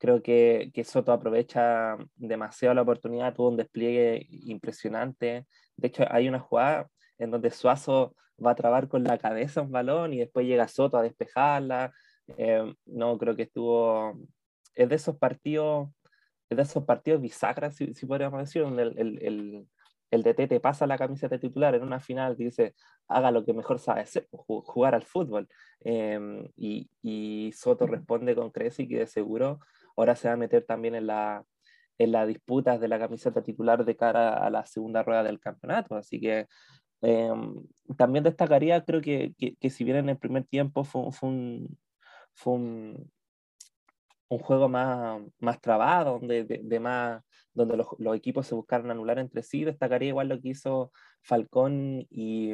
[0.00, 5.46] Creo que, que, Soto aprovecha demasiado la oportunidad, tuvo un despliegue impresionante.
[5.76, 6.88] De hecho, hay una jugada
[7.18, 8.14] en donde Suazo
[8.44, 11.92] va a trabar con la cabeza un balón y después llega Soto a despejarla.
[12.36, 14.18] Eh, no, creo que estuvo.
[14.74, 15.88] Es de esos partidos,
[16.48, 19.68] es de esos partidos bisagras, si, si podríamos decir, donde el, el, el,
[20.10, 22.74] el DT te pasa la camiseta titular en una final y dice,
[23.08, 25.48] haga lo que mejor sabe hacer, jugar al fútbol.
[25.84, 29.60] Eh, y, y, Soto responde con creces y que de seguro
[29.96, 31.44] ahora se va a meter también en la,
[31.98, 35.96] en las disputas de la camiseta titular de cara a la segunda rueda del campeonato.
[35.96, 36.46] Así que
[37.02, 37.54] em,
[37.96, 41.78] también destacaría, creo que, que, si bien en el primer tiempo fue, fue un,
[42.38, 43.10] fue un,
[44.28, 47.22] un, juego más, más trabado, donde, de, más,
[47.52, 52.06] donde los, los, equipos se buscaron anular entre sí, destacaría igual lo que hizo Falcón
[52.10, 52.52] y,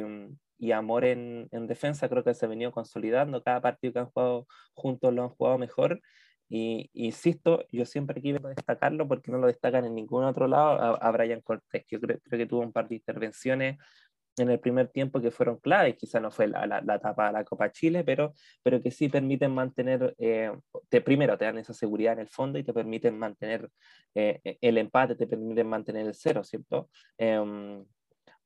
[0.57, 4.09] y Amor en, en, defensa, creo que se ha venido consolidando, cada partido que han
[4.09, 6.01] jugado juntos lo han jugado mejor.
[6.47, 10.79] Y insisto, yo siempre quiero destacarlo porque no lo destacan en ningún otro lado.
[10.79, 11.85] A, a Brian Cortés.
[11.89, 13.79] Yo creo, creo, que tuvo un par de intervenciones
[14.37, 17.33] en el primer tiempo que fueron claves, quizá no fue la, la, la etapa de
[17.33, 20.51] la Copa Chile, pero, pero que sí permiten mantener, eh,
[20.89, 23.69] te, primero te dan esa seguridad en el fondo y te permiten mantener
[24.13, 26.89] eh, el empate, te permiten mantener el cero, ¿cierto?
[27.17, 27.83] Eh,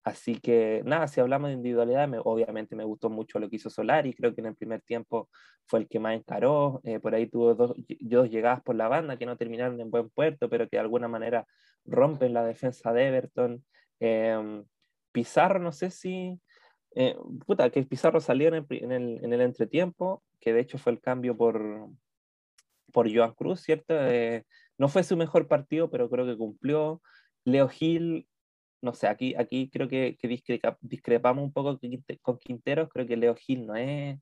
[0.03, 3.69] Así que nada, si hablamos de individualidad, me, obviamente me gustó mucho lo que hizo
[3.69, 5.29] Solari, creo que en el primer tiempo
[5.67, 9.17] fue el que más encaró, eh, por ahí tuvo dos, dos, llegadas por la banda
[9.17, 11.45] que no terminaron en buen puerto, pero que de alguna manera
[11.85, 13.65] rompen la defensa de Everton.
[15.19, 16.39] Pizarro, no sé si,
[16.95, 20.77] eh, puta, que Pizarro salió en el, en, el, en el, entretiempo, que de hecho
[20.77, 21.89] fue el cambio por,
[22.93, 23.93] por Joan Cruz, ¿cierto?
[23.97, 24.45] Eh,
[24.77, 27.01] no fue su mejor partido, pero creo que cumplió.
[27.43, 28.29] Leo Gil
[28.81, 30.27] no sé, aquí, aquí creo que, que
[30.81, 31.77] discrepamos un poco
[32.21, 34.17] con Quinteros, creo que Leo Gil no es,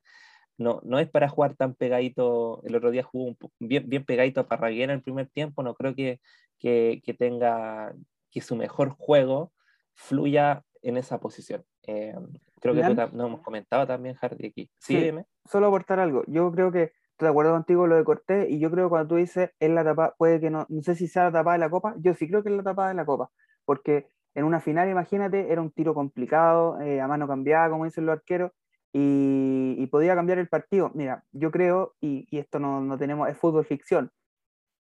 [0.58, 4.48] no, no es para jugar tan pegadito, el otro día jugó bien, bien pegadito a
[4.48, 6.20] Parraguera en el primer tiempo, no creo que,
[6.60, 7.94] que tenga,
[8.32, 9.54] que su mejor juego
[9.94, 11.64] fluya en esa posición.
[11.84, 12.16] Eh,
[12.62, 14.70] creo que nos hemos comentado también, Hardy, aquí.
[14.80, 15.12] Sí, sí
[15.48, 18.70] solo aportar algo, yo creo que estoy de acuerdo contigo lo de Cortés, y yo
[18.70, 21.26] creo que cuando tú dices, es la tapa, puede que no, no sé si sea
[21.26, 23.32] la tapada de la copa, yo sí creo que es la tapada de la copa,
[23.66, 28.06] porque en una final, imagínate, era un tiro complicado, eh, a mano cambiada, como dicen
[28.06, 28.52] los arqueros,
[28.94, 30.92] y, podía cambiar el partido.
[30.94, 34.12] Mira, yo creo, y, esto no, no, tenemos, es fútbol ficción,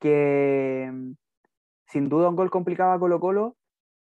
[0.01, 1.12] que mm,
[1.87, 3.57] sin duda un gol complicaba a Colo Colo,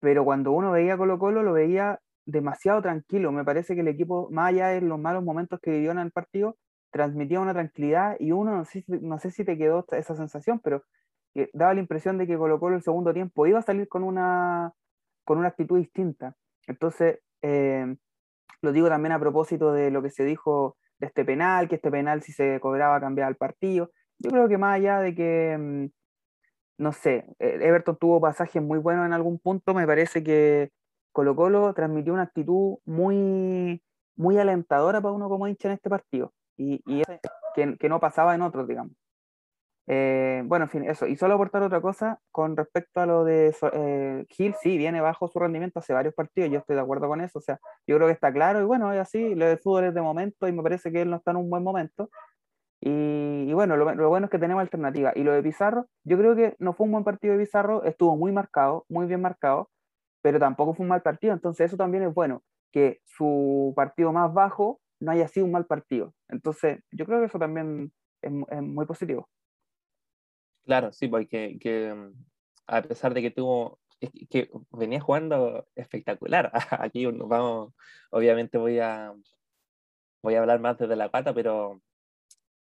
[0.03, 3.31] pero cuando uno veía Colo Colo lo veía demasiado tranquilo.
[3.31, 6.11] Me parece que el equipo, más allá de los malos momentos que vivió en el
[6.11, 6.57] partido,
[6.91, 10.83] transmitía una tranquilidad y uno, no sé, no sé si te quedó esa sensación, pero
[11.53, 14.73] daba la impresión de que Colo Colo el segundo tiempo iba a salir con una
[15.25, 16.35] con una actitud distinta.
[16.67, 17.97] Entonces, eh,
[18.61, 21.93] lo digo también a propósito de lo que se dijo de este penal, que este
[21.93, 23.93] penal si se cobraba cambiaba el partido.
[24.19, 26.02] Yo creo que más allá de que mm,
[26.83, 30.71] no sé, eh, Everton tuvo pasajes muy buenos en algún punto, me parece que
[31.13, 33.83] Colo Colo transmitió una actitud muy,
[34.17, 37.03] muy alentadora para uno como hincha en este partido, y, y
[37.55, 38.93] que, que, no pasaba en otros, digamos.
[39.89, 41.07] Eh, bueno, en fin, eso.
[41.07, 45.29] Y solo aportar otra cosa con respecto a lo de eh, Gil, sí, viene bajo
[45.29, 48.09] su rendimiento hace varios partidos, yo estoy de acuerdo con eso, o sea, yo creo
[48.09, 50.63] que está claro, y bueno, es así, lo de fútbol es de momento, y me
[50.63, 52.11] parece que él no está en un buen momento,
[52.85, 55.13] y, bueno, lo, bueno es que tenemos alternativa.
[55.15, 58.17] Y lo de Pizarro, yo creo que no fue un buen partido de Pizarro, estuvo
[58.17, 59.71] muy marcado, muy bien marcado,
[60.21, 61.33] pero tampoco fue un mal partido.
[61.33, 62.43] Entonces eso también es bueno,
[62.73, 66.13] que su partido más bajo no haya sido un mal partido.
[66.29, 69.29] Entonces yo creo que eso también es, muy positivo.
[70.65, 72.11] Claro, sí, porque que,
[72.67, 73.79] a pesar de que tuvo,
[74.29, 76.51] que venía jugando espectacular.
[76.81, 77.75] Aquí vamos,
[78.11, 79.15] obviamente voy a,
[80.21, 81.81] voy a hablar más desde la pata, pero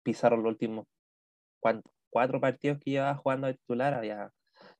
[0.03, 0.87] Pizarro los últimos
[2.11, 4.31] cuatro partidos que llevaba jugando titular había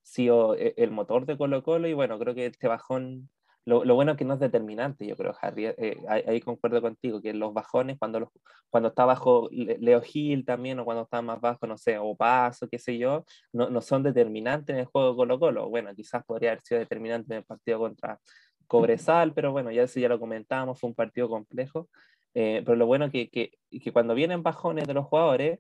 [0.03, 3.31] sido e, el motor de Colo Colo y bueno, creo que este bajón,
[3.65, 7.33] lo, bueno es que no es determinante, yo creo, Harry, eh, ahí, concuerdo contigo, que
[7.35, 8.31] los bajones, cuando, los,
[8.69, 12.69] cuando está bajo Leo Gil también, o cuando está más bajo, no sé, o Paso,
[12.69, 15.69] qué sé yo, no, no son determinantes en el juego de Colo Colo.
[15.69, 18.19] Bueno, quizás podría haber sido determinante en el partido contra
[18.67, 21.89] Cobresal, pero bueno, ya eso ya lo comentábamos, fue un partido complejo.
[22.35, 25.59] Eh, pero lo bueno que, que, que, cuando vienen bajones de los jugadores,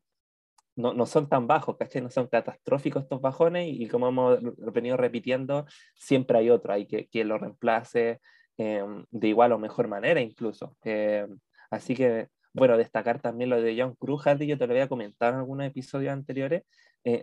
[0.76, 2.00] no, no, son tan bajos, ¿cachai?
[2.02, 4.38] No son catastróficos estos bajones y, como hemos
[4.72, 8.20] venido repitiendo, siempre hay otro, hay que, que lo reemplace
[8.56, 10.76] eh, de igual o mejor manera incluso.
[10.84, 11.26] Eh,
[11.70, 15.32] así que, bueno, destacar también lo de John Cruz, Hardy, yo te lo había comentado
[15.32, 16.62] en algunos episodios anteriores,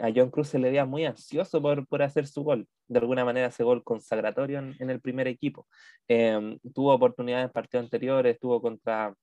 [0.01, 3.23] a John Cruz se le veía muy ansioso por, por, hacer su gol, de alguna
[3.23, 5.67] manera ese gol consagratorio en, en el primer equipo.
[6.07, 9.13] tuvo oportunidades en partidos anteriores, estuvo contra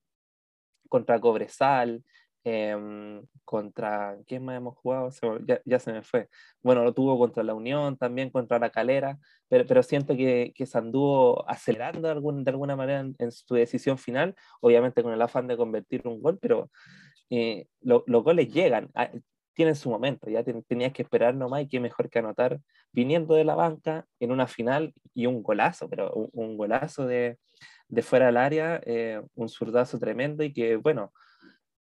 [0.89, 2.03] contra Cobresal,
[2.45, 5.11] em, contra, ¿quién más hemos jugado?
[5.47, 6.29] ya, ya, se me fue.
[6.63, 9.19] Bueno, lo tuvo contra la Unión, también contra la Calera,
[9.49, 13.55] pero, pero siento que, que se anduvo acelerando de, algún, de alguna manera en, su
[13.55, 16.71] decisión final, obviamente con el afán de convertir un gol, pero
[17.31, 19.11] eh, los goles llegan, ah,
[19.55, 22.61] tienen su momento, ya tenías que esperar nomás y qué mejor que anotar
[22.93, 27.39] viniendo de la banca en una final y un golazo, pero un golazo de,
[27.95, 31.13] de fuera del área, eh, un zurdazo tremendo y que, bueno,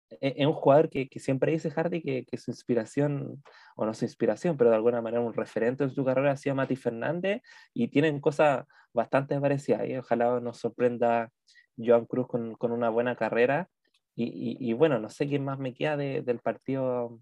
[0.10, 3.44] e-, es un jugador que, que siempre dice Hardy que, que, su inspiración,
[3.76, 6.56] o no su inspiración, pero de alguna manera un referente en su carrera ha sido
[6.56, 7.42] Mati Fernández
[7.74, 9.88] y tienen cosas bastante parecidas.
[9.88, 11.32] Y ojalá nos sorprenda
[11.78, 13.70] Joan Cruz con, con una buena carrera.
[14.16, 17.22] Y, y, bueno, no sé quién más me queda de, del partido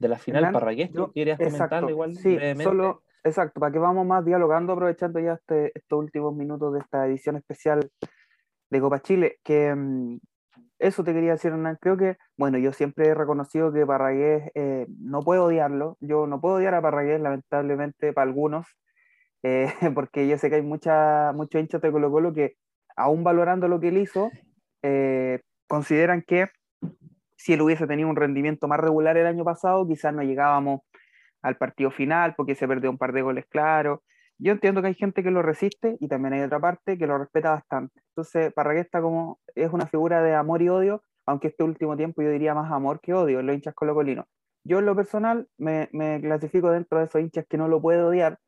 [0.00, 0.50] de la final.
[0.50, 2.16] Parragués, ¿tú querías comentarlo igual?
[2.16, 6.80] Sí, solo, Exacto, para que vamos más dialogando, aprovechando ya este, estos últimos minutos de
[6.80, 7.90] esta edición especial
[8.70, 10.18] de Copa Chile, que mm,
[10.78, 14.86] eso te quería decir, Hernán, creo que, bueno, yo siempre he reconocido que Parragués, eh,
[15.00, 18.66] no puedo odiarlo, yo no puedo odiar a Parragués, lamentablemente, para algunos,
[19.42, 22.56] eh, porque yo sé que hay mucha, muchos hinchas de Colo Colo que,
[22.94, 24.30] aún valorando lo que él hizo,
[24.82, 26.48] eh, consideran que
[27.36, 30.82] si él hubiese tenido un rendimiento más regular el año pasado, quizás no llegábamos
[31.44, 34.00] al partido final porque se perdió un par de goles claros.
[34.38, 37.18] Yo entiendo que hay gente que lo resiste y también hay otra parte que lo
[37.18, 38.00] respeta bastante.
[38.08, 42.30] Entonces, Parragués como es una figura de amor y odio, aunque este último tiempo yo
[42.30, 44.24] diría más amor que odio en los hinchas colocolinos.
[44.64, 45.88] Yo en lo personal me,
[46.22, 48.38] clasifico dentro de esos hinchas que no lo puedo odiar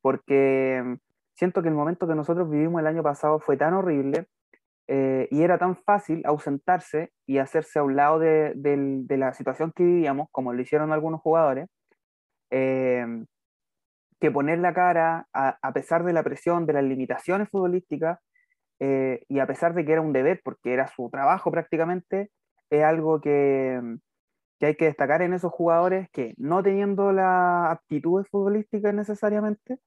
[0.00, 0.94] porque mm,
[1.34, 4.28] siento que el momento que nosotros vivimos el año pasado fue tan horrible
[4.86, 9.72] eh, y era tan fácil ausentarse y hacerse a un lado de, de, la situación
[9.74, 11.68] que vivíamos, como lo hicieron algunos jugadores,
[12.50, 13.26] Em,
[14.20, 18.18] que poner la cara a, pesar de la presión, de las limitaciones futbolísticas,
[18.80, 22.30] eh, y a pesar de que era un deber, porque era su trabajo prácticamente,
[22.70, 23.80] es algo que,
[24.58, 29.78] que hay que destacar en esos jugadores que no teniendo las aptitudes futbolísticas necesariamente,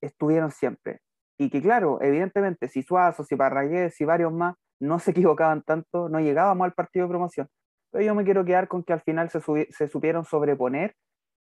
[0.00, 1.00] estuvieron siempre.
[1.38, 6.08] Y que claro, evidentemente, si Suazo, si Parragués, si varios más no se equivocaban tanto,
[6.08, 7.48] no llegábamos al partido de promoción.
[7.90, 9.40] Pero yo me quiero quedar con que al final se,
[9.70, 10.94] se supieron sobreponer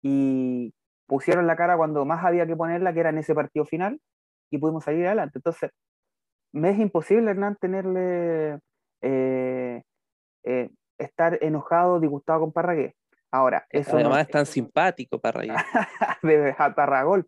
[0.01, 0.73] y
[1.07, 3.99] pusieron la cara cuando más había que ponerla, que era en ese partido final,
[4.49, 5.39] y pudimos salir adelante.
[5.39, 5.71] Entonces,
[6.53, 8.59] me es imposible, Hernán, tenerle,
[9.01, 9.81] eh,
[10.43, 12.95] eh, estar enojado, disgustado con Parragué.
[13.31, 15.53] Ahora, eso Además es tan simpático Parragué.
[16.23, 17.27] de Parragol,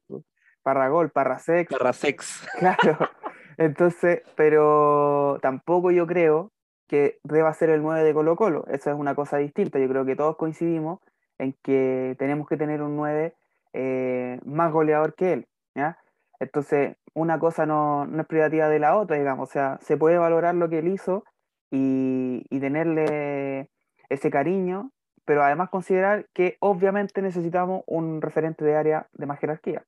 [0.62, 1.70] Parragol, Parrasex.
[1.70, 2.48] Parrasex.
[2.60, 3.10] Claro.
[3.58, 6.52] Entonces, pero tampoco yo creo
[6.88, 8.66] que deba ser el 9 de Colo Colo.
[8.68, 9.80] Eso es una cosa distinta.
[9.80, 11.00] Yo creo que todos coincidimos
[11.44, 13.34] en que tenemos que tener un 9
[13.74, 15.48] eh, más goleador que él.
[15.76, 15.98] ¿ya?
[16.40, 19.50] Entonces, una cosa no, no, es privativa de la otra, digamos.
[19.50, 21.24] O sea, se puede valorar lo que él hizo
[21.72, 23.70] y, y tenerle
[24.10, 24.92] ese cariño
[25.26, 29.86] pero además considerar que obviamente necesitamos un referente de área de más jerarquía.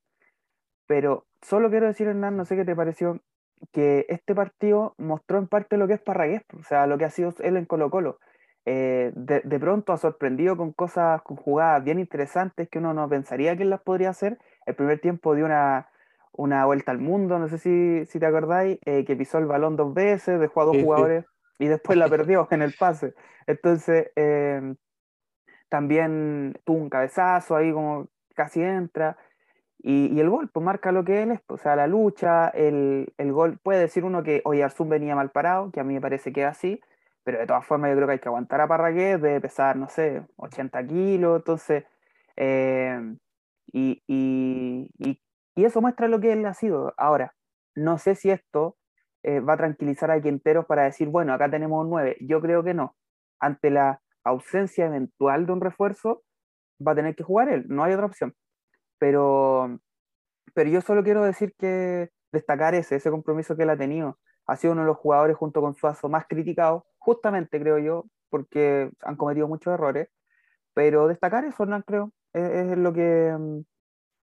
[0.86, 3.20] Pero solo quiero decir, Hernán, no sé qué te pareció,
[3.72, 7.10] que este partido mostró en parte lo que es Parragués, o sea, lo que ha
[7.10, 8.18] sido él en Colo Colo.
[8.68, 13.08] Eh, de, de, pronto ha sorprendido con cosas, con jugadas bien interesantes que uno no
[13.08, 14.38] pensaría que las podría hacer.
[14.66, 15.88] El primer tiempo dio una,
[16.32, 19.76] una vuelta al mundo, no sé si, si te acordáis, eh, que pisó el balón
[19.76, 21.24] dos veces, dejó a dos jugadores
[21.60, 23.14] y después la perdió en el pase.
[23.46, 24.74] Entonces, eh,
[25.68, 29.16] también tuvo un cabezazo ahí como casi entra.
[29.78, 32.48] Y, y, el gol, pues marca lo que él es, pues, o sea, la lucha,
[32.48, 35.94] el, el, gol, puede decir uno que, oye, Arzún venía mal parado, que a mí
[35.94, 36.80] me parece que es así,
[37.26, 39.88] pero de todas formas yo creo que hay que aguantar a Parragués, de pesar, no
[39.88, 41.82] sé, 80 kilos, entonces,
[42.36, 43.16] eh,
[43.66, 45.20] y, y, y,
[45.56, 46.94] y, eso muestra lo que él ha sido.
[46.96, 47.34] Ahora,
[47.74, 48.76] no sé si esto
[49.24, 52.62] eh, va a tranquilizar a Quinteros para decir, bueno, acá tenemos un 9, yo creo
[52.62, 52.94] que no.
[53.40, 56.22] Ante la ausencia eventual de un refuerzo,
[56.86, 58.36] va a tener que jugar él, no hay otra opción.
[58.98, 59.80] Pero,
[60.54, 64.16] pero yo solo quiero decir que destacar ese, ese compromiso que él ha tenido.
[64.46, 68.90] Ha sido uno de los jugadores junto con Suazo más criticados, justamente creo yo, porque
[69.00, 70.08] han cometido muchos errores.
[70.74, 73.64] Pero destacar eso, no creo, es, es lo que um,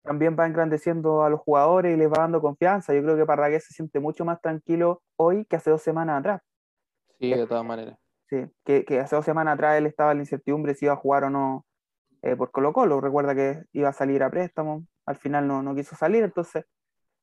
[0.04, 2.94] también va engrandeciendo a los jugadores y les va dando confianza.
[2.94, 6.42] Yo creo que Parragués se siente mucho más tranquilo hoy que hace dos semanas atrás.
[7.20, 7.98] Sí, de todas maneras.
[8.30, 10.98] Sí, que, que hace dos semanas atrás él estaba en la incertidumbre si iba a
[10.98, 11.66] jugar o no
[12.22, 13.00] eh, por Colo Colo.
[13.00, 16.66] Recuerda que iba a salir a préstamo, al final no, no quiso salir, entonces,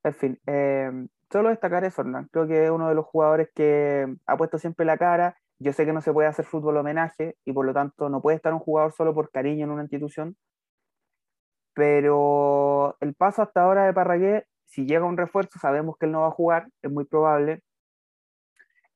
[0.02, 0.90] en fin, eh,
[1.30, 2.28] solo destacar eso, Hernán.
[2.32, 5.36] Creo que es uno de los jugadores que ha puesto siempre la cara.
[5.60, 8.36] Yo sé que no se puede hacer fútbol homenaje y por lo tanto no puede
[8.36, 10.36] estar un jugador solo por cariño en una institución.
[11.74, 16.22] Pero el paso hasta ahora de Parragué, si llega un refuerzo, sabemos que él no
[16.22, 17.62] va a jugar, es muy probable.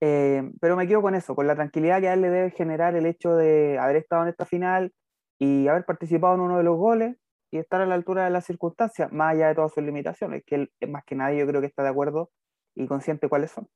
[0.00, 2.96] Eh, pero me quedo con eso, con la tranquilidad que a él le debe generar
[2.96, 4.92] el hecho de haber estado en esta final,
[5.38, 7.16] y haber participado en uno de los goles
[7.50, 10.54] y estar a la altura de las circunstancias, más allá de todas sus limitaciones, que
[10.56, 12.30] él, más que nadie yo creo que está de acuerdo
[12.74, 13.68] y consciente cuáles son.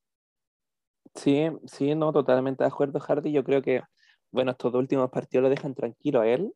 [1.19, 3.33] Sí, sí, no, totalmente de acuerdo, Hardy.
[3.33, 3.83] Yo creo que,
[4.31, 6.53] bueno, estos dos últimos partidos lo dejan tranquilo a él,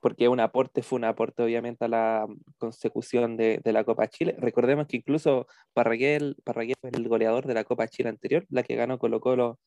[0.00, 2.26] porque un aporte fue un aporte obviamente a la
[2.58, 4.36] consecución de, de la Copa Chile.
[4.38, 8.76] Recordemos que incluso Parraguel, Parraguel fue el goleador de la Copa Chile anterior, la que
[8.76, 9.58] ganó Colo Colo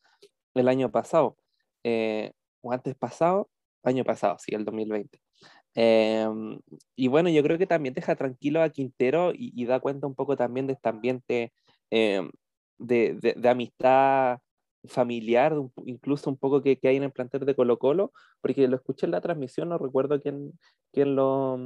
[0.54, 1.36] el año pasado,
[1.84, 3.50] eh, o antes pasado,
[3.84, 5.20] año pasado, sí, el 2020.
[5.74, 6.26] Eh,
[6.96, 10.14] y bueno, yo creo que también deja tranquilo a Quintero y, y da cuenta un
[10.14, 11.52] poco también de este ambiente
[11.90, 12.22] eh,
[12.78, 14.38] de, de, de, amistad
[14.84, 15.54] familiar,
[15.86, 19.06] incluso un poco que, que, hay en el plantel de Colo Colo, porque lo escuché
[19.06, 20.58] en la transmisión, no recuerdo quién,
[20.92, 21.58] quién, lo,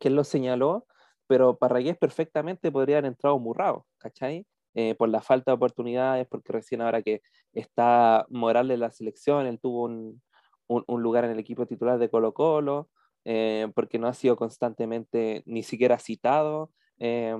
[0.00, 0.86] quién lo señaló,
[1.26, 4.46] pero Parragués perfectamente podría haber entrado murrado, ¿cachai?
[4.74, 7.22] Eh, por la falta de oportunidades, porque recién ahora que
[7.52, 10.22] está Morales en la selección, él tuvo un,
[10.66, 12.88] un, un, lugar en el equipo titular de Colo Colo,
[13.24, 17.34] eh, porque no ha sido constantemente ni siquiera citado eh,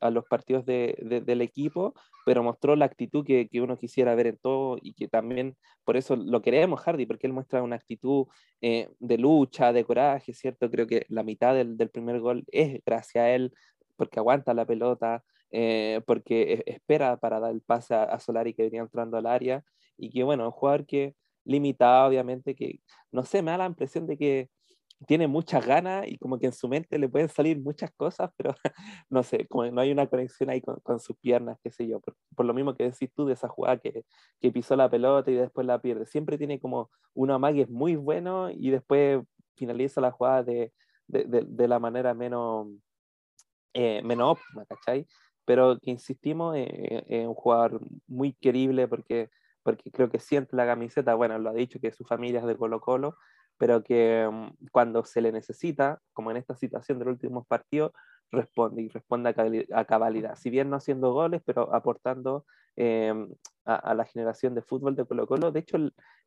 [0.00, 4.14] a los partidos de, de, del equipo, pero mostró la actitud que, que, uno quisiera
[4.14, 7.76] ver en todo y que también por eso lo queremos, Hardy, porque él muestra una
[7.76, 8.26] actitud
[8.60, 10.70] eh, de lucha, de coraje, ¿cierto?
[10.70, 13.52] Creo que la mitad del, del primer gol es gracias a él,
[13.96, 18.64] porque aguanta la pelota, eh, porque espera para dar el pase a, a Solari que
[18.64, 19.64] venía entrando al área
[19.96, 22.80] y que bueno, un jugador que limitada, obviamente, que
[23.10, 24.50] no sé, me da la impresión de que
[25.06, 28.54] tiene muchas ganas y como que en su mente le pueden salir muchas cosas, pero
[29.10, 32.00] no sé, como no hay una conexión ahí con, con sus piernas, qué sé yo,
[32.00, 34.04] por, por, lo mismo que decís tú de esa jugada que,
[34.40, 36.06] que, pisó la pelota y después la pierde.
[36.06, 39.22] Siempre tiene como un amague muy bueno y después
[39.56, 40.72] finaliza la jugada de,
[41.06, 42.68] de, de, de la manera menos,
[43.74, 45.06] eh, menos óptima, ¿cachai?
[45.44, 49.30] Pero que insistimos, es eh, eh, un jugador muy querible porque
[49.68, 52.56] porque creo que siente la camiseta, bueno, lo ha dicho que su familia es de
[52.56, 53.16] Colo Colo,
[53.58, 57.92] pero que um, cuando se le necesita, como en esta situación del último partido,
[58.30, 59.34] responde y responde
[59.72, 60.36] a, cabalidad.
[60.36, 62.44] Si bien no haciendo goles, pero aportando
[62.76, 63.12] eh,
[63.64, 65.50] a, la generación de fútbol de Colo Colo.
[65.50, 65.76] De hecho,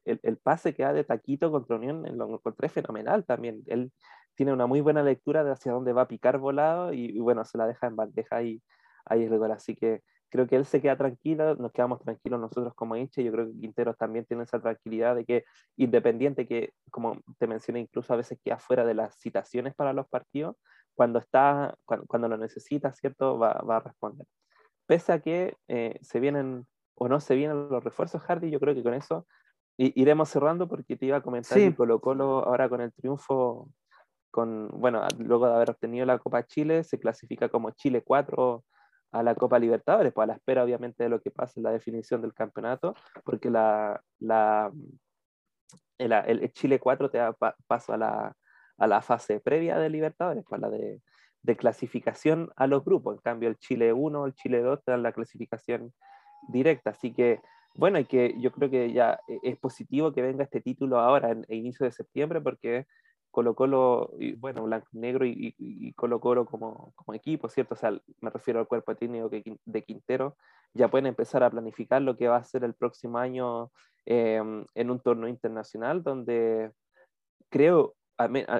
[0.05, 3.63] el, pase que da de Taquito contra Unión lo encontré fenomenal también.
[3.67, 3.91] Él
[4.35, 7.57] tiene una muy buena lectura de hacia dónde va a picar volado y, bueno, se
[7.57, 8.61] la deja en bandeja y
[9.05, 9.51] ahí el gol.
[9.51, 13.31] Así que creo que él se queda tranquilo, nos quedamos tranquilos nosotros como hinchas, yo
[13.31, 15.43] creo que Quinteros también tiene esa tranquilidad de que
[15.75, 20.07] independiente que, como te mencioné, incluso a veces queda fuera de las citaciones para los
[20.07, 20.55] partidos,
[20.95, 23.37] cuando está, cuando, cuando lo necesita, ¿cierto?
[23.37, 24.25] Va, va, a responder.
[24.87, 28.73] Pese a que eh, se vienen o no se vienen los refuerzos, Hardy, yo creo
[28.73, 29.27] que con eso
[29.77, 31.69] iremos cerrando porque te iba a comentar sí.
[31.69, 33.69] que Colo Colo ahora con el triunfo,
[34.29, 38.63] con, bueno, luego de haber obtenido la Copa Chile, se clasifica como Chile 4
[39.11, 41.71] a la Copa Libertadores, pues a la espera obviamente de lo que pase en la
[41.71, 43.49] definición del campeonato, porque
[45.97, 47.35] el, Chile 4 te da
[47.67, 48.35] paso a la,
[48.81, 51.01] a la fase previa de Libertadores, pues, la de,
[51.57, 53.15] clasificación a los grupos.
[53.15, 55.93] En cambio, el Chile 1, el Chile 2 te dan la clasificación
[56.49, 56.91] directa.
[56.91, 57.41] Así que,
[57.75, 61.31] bueno, y que yo creo que ya e, es positivo que venga este título ahora,
[61.31, 62.87] en, inicio de septiembre, porque
[63.31, 67.75] Colo Colo, y, bueno, Blanco Negro y, y, Colo Colo como, como, equipo, ¿cierto?
[67.75, 70.37] O sea, me refiero al cuerpo técnico de Quintero,
[70.73, 73.71] ya pueden empezar a planificar lo que va a ser el próximo año
[74.05, 76.71] em, en un torneo internacional, donde
[77.49, 77.95] creo,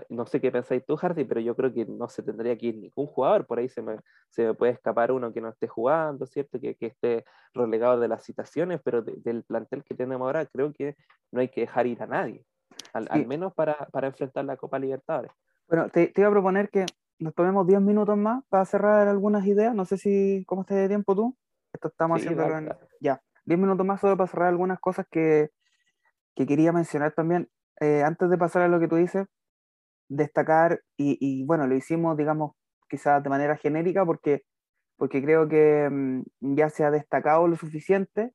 [0.09, 2.77] no sé qué pensáis tú, Hardy, pero yo creo que no se tendría que ir
[2.77, 3.99] ningún jugador, por ahí se me,
[4.29, 6.59] se me puede escapar uno que no esté jugando, ¿cierto?
[6.59, 10.95] Que, que esté relegado de las citaciones, pero del plantel que tenemos ahora, creo que
[11.31, 12.45] no hay que dejar ir a nadie
[12.93, 15.31] al, menos para, para, enfrentar la Copa Libertadores.
[15.67, 16.85] Bueno, te, te, iba a proponer que
[17.19, 19.73] nos tomemos 10 minutos más para cerrar algunas ideas.
[19.75, 21.37] No sé si, ¿cómo estás de tiempo tú?
[21.73, 22.45] Esto estamos haciendo
[22.99, 23.21] ya.
[23.45, 25.51] 10 minutos más solo para cerrar algunas cosas que,
[26.35, 27.49] que quería mencionar también.
[27.79, 29.27] Eh, antes de pasar a lo que tú dices,
[30.07, 32.53] destacar, y, y, bueno, lo hicimos, digamos,
[32.89, 34.43] quizás de manera genérica porque,
[34.97, 38.33] porque creo que mm, ya se ha destacado lo suficiente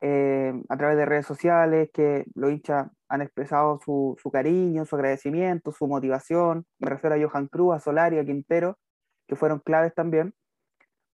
[0.00, 4.96] eh, a través de redes sociales, que los hinchas han expresado su, su, cariño, su
[4.96, 6.66] agradecimiento, su motivación.
[6.78, 8.78] Me refiero a Johan Cruz, a Solari, a Quintero,
[9.26, 10.34] que fueron claves también.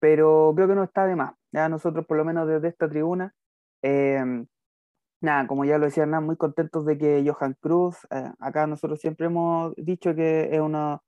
[0.00, 1.34] Pero creo que no está de más.
[1.52, 3.34] Ya nosotros, por lo menos desde esta tribuna,
[3.82, 4.44] eh,
[5.20, 9.00] nada, como ya lo decía Hernán, muy contentos de que Johan Cruz, eh, acá nosotros
[9.00, 11.00] siempre hemos dicho que es una,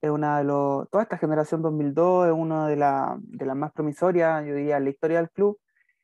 [0.00, 3.72] es una de los, toda esta generación 2002 es una de, la, de las más
[3.72, 5.58] promisorias, yo diría, en la historia del club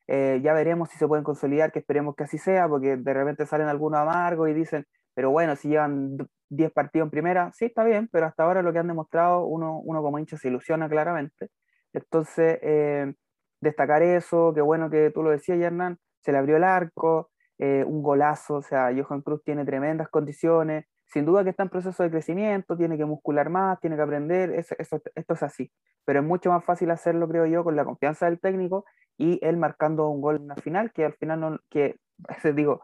[0.09, 3.47] eh, ya veremos si se pueden consolidar, que esperemos que así sea, porque de repente
[3.47, 6.17] salen algunos amargos y dicen, pero bueno, si llevan
[6.51, 9.81] 10 partidos en primera, sí, está bien, pero hasta ahora lo que han demostrado, uno,
[9.81, 11.49] uno como hincha se ilusiona claramente.
[11.93, 13.15] Entonces, eh,
[13.61, 17.85] destacar eso, qué bueno que tú lo decías, Hernán, se le abrió el arco, eh,
[17.87, 20.85] un golazo, o sea, Johan Cruz tiene tremendas condiciones,
[21.17, 24.51] sin duda que está en proceso de crecimiento, tiene que muscular más, tiene que aprender,
[24.51, 25.73] eso, esto es así,
[26.05, 28.85] pero es mucho más fácil hacerlo, creo yo, con la confianza del técnico
[29.17, 31.97] y él marcando un gol en la final, que al final no, que,
[32.55, 32.83] digo,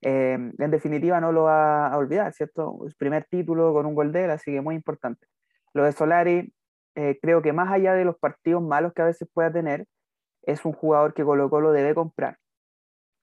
[0.00, 2.86] eh, en definitiva no lo va a olvidar, ¿cierto?
[2.86, 5.26] El primer título con un gol de él, así que muy importante.
[5.74, 6.54] Lo de Solari,
[6.94, 9.84] eh, creo que más allá de los partidos malos que a veces pueda tener,
[10.44, 12.38] es un jugador que Colo Colo debe comprar,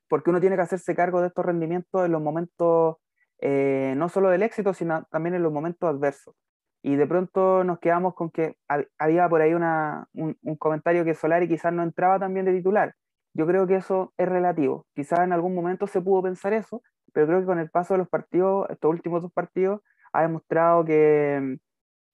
[0.08, 2.98] porque uno tiene que hacerse cargo de estos rendimientos en los momentos,
[3.42, 6.36] eh, no solo del éxito, sino también en los momentos adversos
[6.84, 8.56] y de pronto nos quedamos con que
[8.98, 12.96] había por ahí una, un, comentario que Solari quizás no entraba también de titular.
[13.34, 14.88] Yo creo que eso es relativo.
[14.96, 16.82] Quizás en algún momento se pudo pensar eso,
[17.14, 19.82] pero creo que con el paso de los partidos, estos últimos dos partidos,
[20.12, 21.58] ha demostrado que,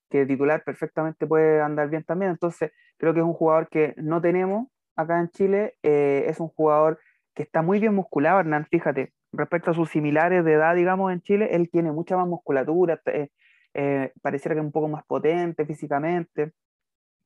[0.10, 2.32] que titular perfectamente puede andar bien también.
[2.32, 5.76] Entonces, creo que es un jugador que no tenemos acá en Chile.
[5.82, 7.00] Eh, es un jugador
[7.34, 8.68] que está muy bien musculado, Hernán.
[8.70, 13.02] Fíjate, respecto a sus similares de edad, digamos, en Chile, él tiene mucha más musculatura.
[13.06, 13.30] Eh,
[13.74, 16.54] eh, pareciera que es un poco más potente físicamente.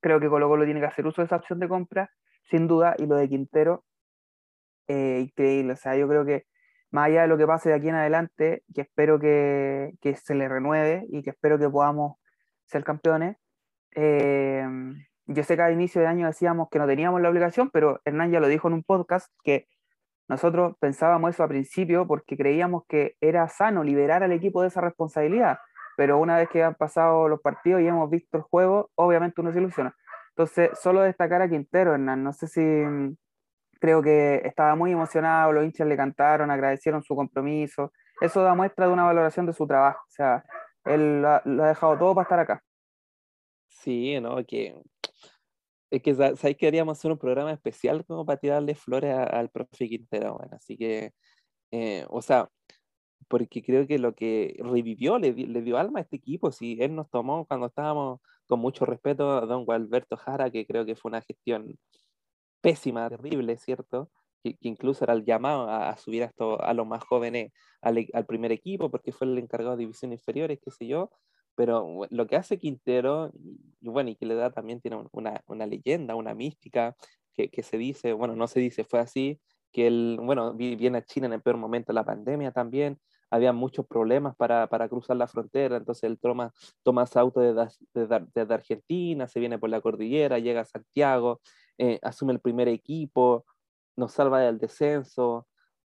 [0.01, 2.11] Creo que Colo Colo tiene que hacer uso de esa opción de compra,
[2.49, 3.85] sin duda, y lo de Quintero,
[4.87, 5.73] eh, increíble.
[5.73, 6.45] O sea, yo creo que
[6.91, 10.35] más allá de lo que pase de aquí en adelante, que espero que, que se
[10.35, 12.17] le renueve y que espero que podamos
[12.65, 13.37] ser campeones.
[13.95, 14.65] Eh,
[15.27, 18.31] yo sé que a inicio de año decíamos que no teníamos la obligación, pero Hernán
[18.31, 19.67] ya lo dijo en un podcast que
[20.31, 24.81] nosotros pensábamos eso a principio porque creíamos que era sano liberar al equipo de esa
[24.81, 25.59] responsabilidad
[26.01, 29.51] pero una vez que han pasado los partidos y hemos visto el juego, obviamente uno
[29.51, 29.95] se ilusiona.
[30.29, 33.15] Entonces, solo destacar a Quintero, Hernán, no sé si mm,
[33.79, 38.87] creo que estaba muy emocionado, los hinchas le cantaron, agradecieron su compromiso, eso da muestra
[38.87, 40.43] de una valoración de su trabajo, o sea,
[40.85, 42.63] él lo ha, dejado todo para estar acá.
[43.67, 44.75] Sí, no, que
[45.91, 49.89] es que sabéis que queríamos hacer un programa especial como para tirarle flores al profe
[49.89, 51.13] Quintero, bueno, así que,
[51.71, 52.49] eh, o sea,
[53.27, 56.51] porque creo que lo que revivió, le, le, dio alma a este equipo.
[56.51, 60.85] Si él nos tomó cuando estábamos con mucho respeto a don Gualberto Jara, que creo
[60.85, 61.77] que fue una gestión
[62.61, 64.11] pésima, terrible, ¿cierto?
[64.43, 68.25] Que, incluso era el llamado a, subir a, esto, a los más jóvenes al, al,
[68.25, 71.11] primer equipo, porque fue el encargado de divisiones inferiores, qué sé yo.
[71.55, 73.31] Pero lo que hace Quintero,
[73.81, 76.95] y bueno, y que le da también tiene una, una leyenda, una mística,
[77.33, 79.39] que, que se dice, bueno, no se dice, fue así,
[79.71, 82.99] que él, bueno, viene a China en el peor momento de la pandemia también,
[83.29, 88.53] había muchos problemas para, para cruzar la frontera, entonces él toma, toma auto desde, desde,
[88.53, 91.39] Argentina, se viene por la cordillera, llega a Santiago,
[91.77, 93.45] eh, asume el primer equipo,
[93.95, 95.47] nos salva del descenso,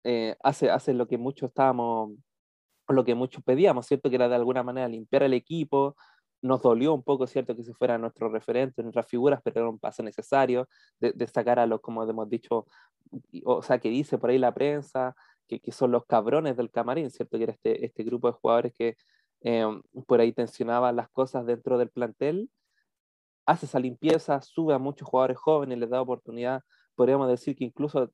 [0.04, 2.12] eh, hace, hace lo que muchos estábamos,
[2.88, 4.10] lo que muchos pedíamos, ¿cierto?
[4.10, 5.96] Que era de alguna manera limpiar el equipo,
[6.42, 7.56] nos dolió un poco, ¿cierto?
[7.56, 10.68] Que se fuera nuestro referente, nuestras figuras, pero era un paso necesario
[11.00, 11.14] de,
[11.46, 12.68] a los, como hemos dicho,
[13.46, 15.16] o sea, que dice por ahí la prensa,
[15.48, 17.38] que, que, son los cabrones del camarín, ¿cierto?
[17.38, 18.98] Que era este, este grupo de jugadores que
[19.42, 19.66] eh,
[20.06, 22.50] por ahí tensionaban las cosas dentro del plantel,
[23.46, 26.62] hace esa limpieza, sube a muchos jugadores jóvenes, les da oportunidad,
[26.96, 28.12] podríamos decir que incluso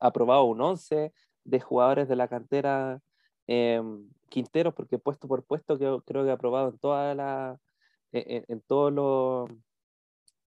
[0.00, 1.12] ha probado un 11
[1.44, 3.00] de jugadores de la cantera
[3.48, 3.82] eh,
[4.28, 7.58] Quinteros, porque puesto por puesto creo, que ha probado en toda la,
[8.12, 9.50] en, en, todos los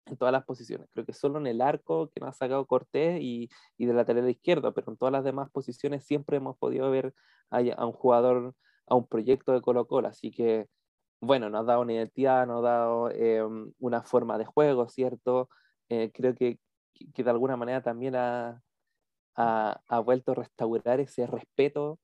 [0.06, 0.88] en todas las posiciones.
[0.92, 4.30] Creo que solo en el arco que nos ha sacado Cortés y, y de lateral
[4.30, 7.14] izquierdo, pero en todas las demás posiciones siempre hemos podido ver
[7.50, 8.56] a, un jugador,
[8.88, 10.08] a un proyecto de Colo Colo.
[10.08, 10.68] Así que,
[11.22, 13.44] bueno, nos ha dado una identidad, nos ha dado eh,
[13.80, 15.50] una forma de juego, ¿cierto?
[15.90, 16.60] Eh, creo que,
[17.14, 18.62] que, de alguna manera también ha,
[19.36, 22.00] ha, ha, vuelto a restaurar ese respeto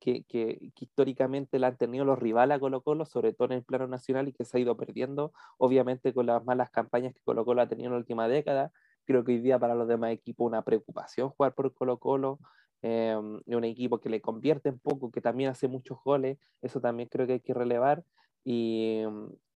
[0.00, 3.58] que, que, que, históricamente la han tenido los rivales a Colo Colo, sobre todo en
[3.58, 7.20] el plano nacional, y que se ha ido perdiendo, obviamente con las malas campañas que
[7.22, 8.72] Colo Colo ha tenido en la última década.
[9.04, 12.38] Creo que hoy día para los demás equipos una preocupación jugar por Colo Colo,
[12.82, 17.08] eh, un equipo que le convierte en poco, que también hace muchos goles, eso también
[17.08, 18.04] creo que hay que relevar.
[18.44, 19.02] Y,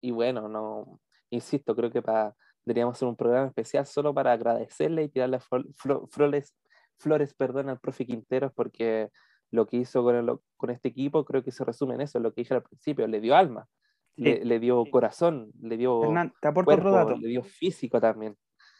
[0.01, 2.35] y bueno, no, insisto, creo que para,
[2.65, 5.39] deberíamos hacer un programa especial solo para agradecerle y tirarle
[6.09, 6.55] flores,
[6.97, 9.09] flores perdón, al profe Quinteros, porque
[9.51, 12.33] lo que hizo con, el, con, este equipo creo que se resume en eso, lo
[12.33, 13.67] que dije al principio, le dio alma,
[14.15, 14.23] sí.
[14.23, 17.17] le, le, dio corazón, le dio Hernán, te aporto cuerpo, otro dato.
[17.17, 18.35] le dio físico también.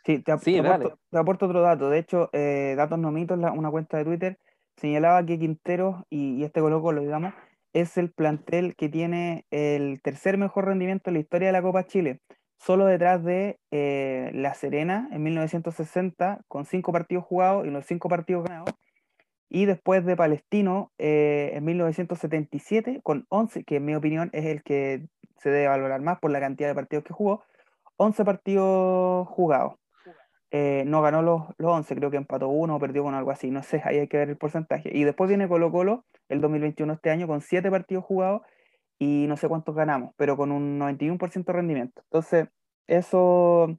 [0.05, 1.89] Sí, te, sí, te, aporto, te aporto, otro dato.
[1.89, 4.39] De hecho, eh, Datos No Mitos, la, una cuenta de Twitter,
[4.78, 7.34] señalaba que Quintero y, y este Colo Colo, digamos,
[7.74, 11.86] es el plantel que tiene el tercer mejor rendimiento en la historia de la Copa
[11.86, 12.22] Chile,
[12.57, 18.09] solo detrás de eh, La Serena en 1960, con cinco partidos jugados y los cinco
[18.09, 18.72] partidos ganados,
[19.49, 24.63] y después de Palestino eh, en 1977 con 11, que en mi opinión es el
[24.63, 27.43] que se debe valorar más por la cantidad de partidos que jugó,
[27.97, 29.73] 11 partidos jugados.
[30.51, 33.51] Eh, no ganó los, los 11, creo que empató uno o perdió con algo así,
[33.51, 34.89] no sé, ahí hay que ver el porcentaje.
[34.93, 38.41] Y después viene Colo Colo el 2021 este año con 7 partidos jugados
[38.99, 42.01] y no sé cuántos ganamos, pero con un 91% de rendimiento.
[42.05, 42.47] Entonces,
[42.87, 43.77] eso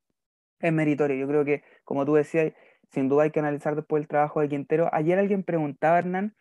[0.61, 1.17] es meritorio.
[1.17, 2.53] Yo creo que, como tú decías,
[2.91, 4.89] sin duda hay que analizar después el trabajo de Quintero.
[4.93, 6.35] Ayer alguien preguntaba, Hernán,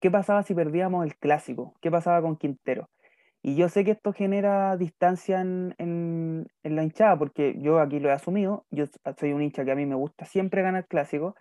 [0.00, 1.74] ¿qué pasaba si perdíamos el clásico?
[1.80, 2.88] ¿Qué pasaba con Quintero?
[3.42, 8.10] Y yo sé que esto genera distancia en, en, la hinchada, porque yo aquí lo
[8.10, 8.84] he asumido, yo
[9.18, 11.34] soy un hincha que a mí me gusta siempre ganar clásico,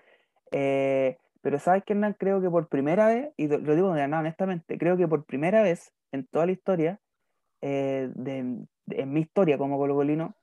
[0.51, 4.21] eh, pero sabes que Hernán, creo que por primera vez, y lo digo de nada,
[4.21, 6.99] honestamente, creo que por primera vez en toda la historia,
[7.61, 8.37] eh, de,
[8.91, 10.35] en mi historia como colocolino,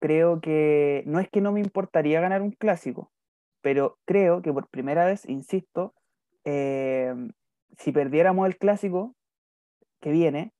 [0.00, 3.12] creo que no es que no me importaría ganar un clásico,
[3.60, 5.94] pero creo que por primera vez, insisto,
[6.44, 7.14] eh,
[7.78, 9.14] si perdiéramos el clásico
[10.00, 10.52] que viene,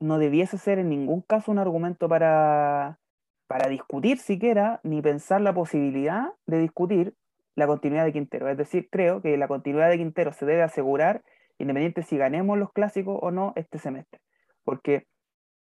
[0.00, 2.98] no debiese ser en ningún caso un argumento para,
[3.46, 7.14] para discutir siquiera, ni pensar la posibilidad de discutir
[7.56, 8.48] la continuidad de Quintero.
[8.48, 11.22] Es decir, creo que la continuidad de Quintero se debe asegurar
[11.58, 14.20] independiente si ganemos los clásicos o no este semestre.
[14.64, 15.06] Porque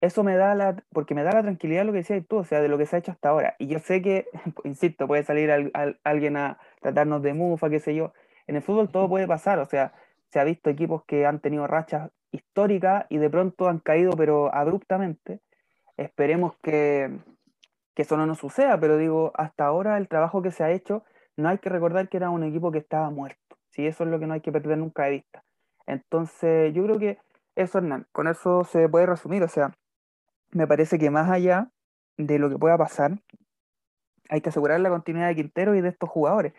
[0.05, 2.61] eso me da la, porque me da la tranquilidad lo que decías tú, o sea,
[2.61, 3.57] de lo que se ha hecho hasta ahora.
[3.59, 4.27] Y yo sé que,
[4.65, 8.13] insisto, puede salir al, al, alguien a tratarnos de mufa, qué sé yo.
[8.47, 9.93] En el fútbol todo puede pasar, o sea,
[10.31, 14.55] se ha visto equipos que han tenido rachas históricas y de pronto han caído, pero
[14.55, 15.41] abruptamente.
[15.97, 17.19] Esperemos que,
[17.95, 21.05] que eso no nos suceda, pero digo, hasta ahora el trabajo que se ha hecho,
[21.37, 23.59] no hay que recordar que era un equipo que estaba muerto.
[23.71, 25.45] Sí, eso es lo que no hay que perder nunca de vista.
[25.87, 27.19] Entonces, yo creo que
[27.57, 29.73] eso, Hernán, con eso se puede resumir, o sea,
[30.55, 31.71] me parece que más allá
[32.17, 33.19] de lo que pueda pasar,
[34.31, 36.55] hay que asegurar la continuidad de Quintero y de estos jugadores.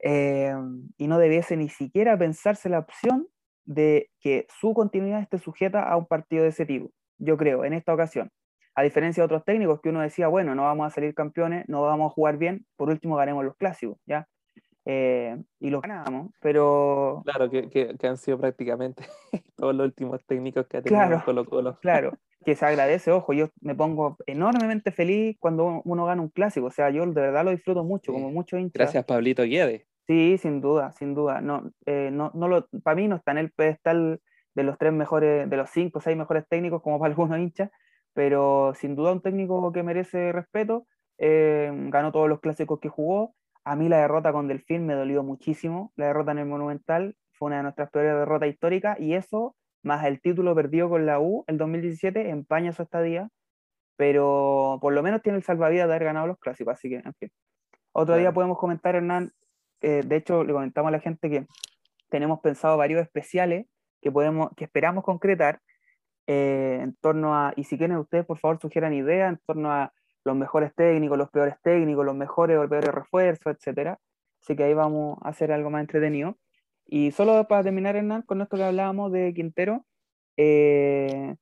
[0.00, 0.52] Eh,
[0.98, 3.28] y no debiese ni siquiera pensarse la opción
[3.64, 7.72] de que su continuidad esté sujeta a un partido de ese tipo, yo creo, en
[7.72, 8.30] esta ocasión.
[8.74, 11.82] A diferencia de otros técnicos que uno decía, bueno, no vamos a salir campeones, no
[11.82, 14.26] vamos a jugar bien, por último ganemos los clásicos, ¿ya?
[14.84, 17.22] Eh, y los ganamos, pero...
[17.24, 19.04] Claro, que, que, que, han sido prácticamente
[19.56, 21.78] todos los últimos técnicos que ha tenido claro, Colo Colo.
[21.80, 26.66] Claro, que se agradece, ojo, yo me pongo enormemente feliz cuando uno gana un clásico,
[26.66, 28.12] o sea, yo de verdad lo disfruto mucho, sí.
[28.12, 28.72] como mucho hincha.
[28.74, 29.86] Gracias, Pablito Guedes.
[30.06, 31.40] Sí, sin duda, sin duda.
[31.40, 34.20] No, eh, no, no lo, para mí no está en el pedestal
[34.54, 37.70] de los tres mejores, de los cinco o seis mejores técnicos, como para algunos hinchas,
[38.12, 40.86] pero sin duda un técnico que merece respeto,
[41.18, 43.34] eh, ganó todos los clásicos que jugó.
[43.64, 47.46] A mí la derrota con Delfín me dolió muchísimo, la derrota en el Monumental fue
[47.46, 51.44] una de nuestras peores derrotas históricas y eso, más el título perdido con la U
[51.46, 53.28] el 2017, empaña su estadía,
[53.96, 57.14] pero por lo menos tiene el salvavidas de haber ganado los clásicos, así que, en
[57.14, 57.30] fin.
[57.92, 59.32] Otro día podemos comentar, Hernán,
[59.82, 61.46] eh, de hecho, le comentamos a la gente que
[62.08, 63.66] tenemos pensado varios especiales
[64.00, 65.60] que, podemos, que esperamos concretar
[66.26, 69.92] eh, en torno a, y si quieren ustedes, por favor, sugieran ideas en torno a
[70.24, 73.98] los mejores técnicos, los peores técnicos, los mejores o peores refuerzos, etcétera.
[74.40, 76.38] Así que ahí vamos a hacer algo más entretenido.
[76.86, 79.84] Y solo para terminar, Hernán, con esto que hablábamos de Quintero,
[80.36, 81.34] eh,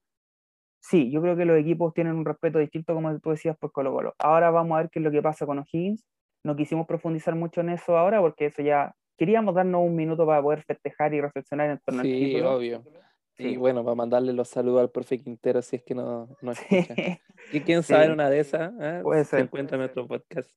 [0.81, 3.93] sí, yo creo que los equipos tienen un respeto distinto, como tú decías, por Colo
[3.93, 4.15] Colo.
[4.19, 6.05] Ahora vamos a ver qué es lo que pasa con O'Higgins.
[6.45, 10.41] No quisimos profundizar mucho en eso ahora, porque eso ya queríamos darnos un minuto para
[10.41, 12.57] poder festejar y reflexionar en torno sí, al título.
[12.57, 12.85] obvio.
[13.41, 16.95] Y bueno, para mandarle los saludos al profe Quintero si es que no, no escucha.
[17.53, 19.01] Y quién sabe una de esas, ¿eh?
[19.03, 20.51] puede ser, se encuentra en nuestro podcast.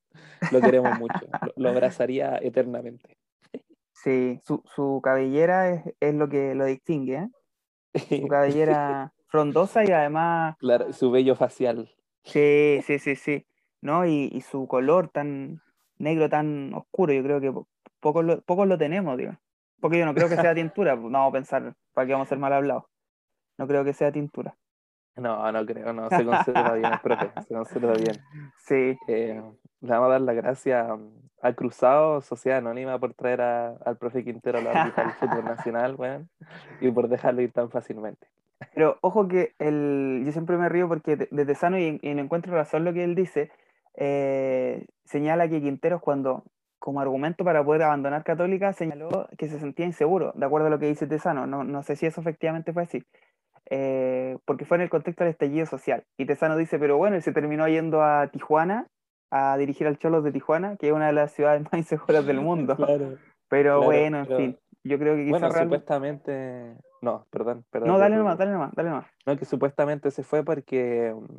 [0.52, 1.26] Lo queremos mucho,
[1.56, 3.16] lo, abrazaría eternamente.
[4.04, 7.14] Sí, su, su cabellera es, es, lo que lo distingue,
[7.94, 8.20] ¿eh?
[8.20, 10.58] Su cabellera frondosa y además...
[10.58, 11.90] Claro, su vello facial.
[12.22, 13.46] Sí, sí, sí, sí.
[13.80, 14.04] ¿No?
[14.04, 15.62] Y, y su color tan
[15.96, 17.54] negro, tan oscuro, yo creo que
[17.98, 19.32] pocos lo, pocos lo tenemos, digo.
[19.80, 22.28] Porque yo no creo que sea tintura, no vamos a pensar, ¿para qué vamos a
[22.28, 22.84] ser mal hablados?
[23.56, 24.54] No creo que sea tintura.
[25.16, 28.16] No, no creo, no, se conserva bien el profe, se conserva bien.
[28.58, 28.98] Sí.
[29.06, 29.40] Eh,
[29.80, 30.86] le vamos a dar las gracias
[31.42, 36.26] al Cruzado, Sociedad Anónima, por traer al profe Quintero a la del fútbol nacional, bueno,
[36.80, 38.26] y por dejarlo ir tan fácilmente.
[38.74, 42.84] Pero ojo que el, yo siempre me río porque desde sano y, y encuentro razón
[42.84, 43.50] lo que él dice,
[43.96, 46.44] eh, señala que Quinteros cuando
[46.78, 50.78] como argumento para poder abandonar Católica, señaló que se sentía inseguro, de acuerdo a lo
[50.78, 51.46] que dice Tesano.
[51.46, 53.02] No, no sé si eso efectivamente fue así,
[53.70, 56.04] eh, porque fue en el contexto del estallido social.
[56.18, 58.86] Y Tesano dice, pero bueno, él se terminó yendo a Tijuana
[59.30, 62.40] a dirigir al Cholos de Tijuana, que es una de las ciudades más inseguras del
[62.40, 62.76] mundo.
[63.48, 66.76] pero bueno, en fin, yo creo que Bueno, supuestamente...
[67.02, 67.88] No, perdón, perdón.
[67.88, 69.06] No, dale nomás, dale nomás, dale nomás.
[69.26, 71.38] No, que supuestamente se fue porque mm,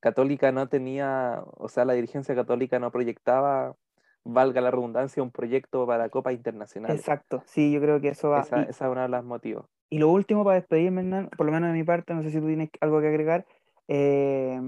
[0.00, 3.76] Católica no tenía, o sea, la dirigencia católica no proyectaba
[4.24, 6.90] valga la redundancia, un proyecto para Copa Internacional.
[6.90, 8.40] Exacto, sí, yo creo que eso va.
[8.40, 9.66] Esa, es una de las motivos.
[9.90, 12.46] Y lo último para despedirme, por lo menos de mi parte, no sé si tú
[12.46, 13.44] tienes algo que agregar.
[13.88, 14.58] Eh,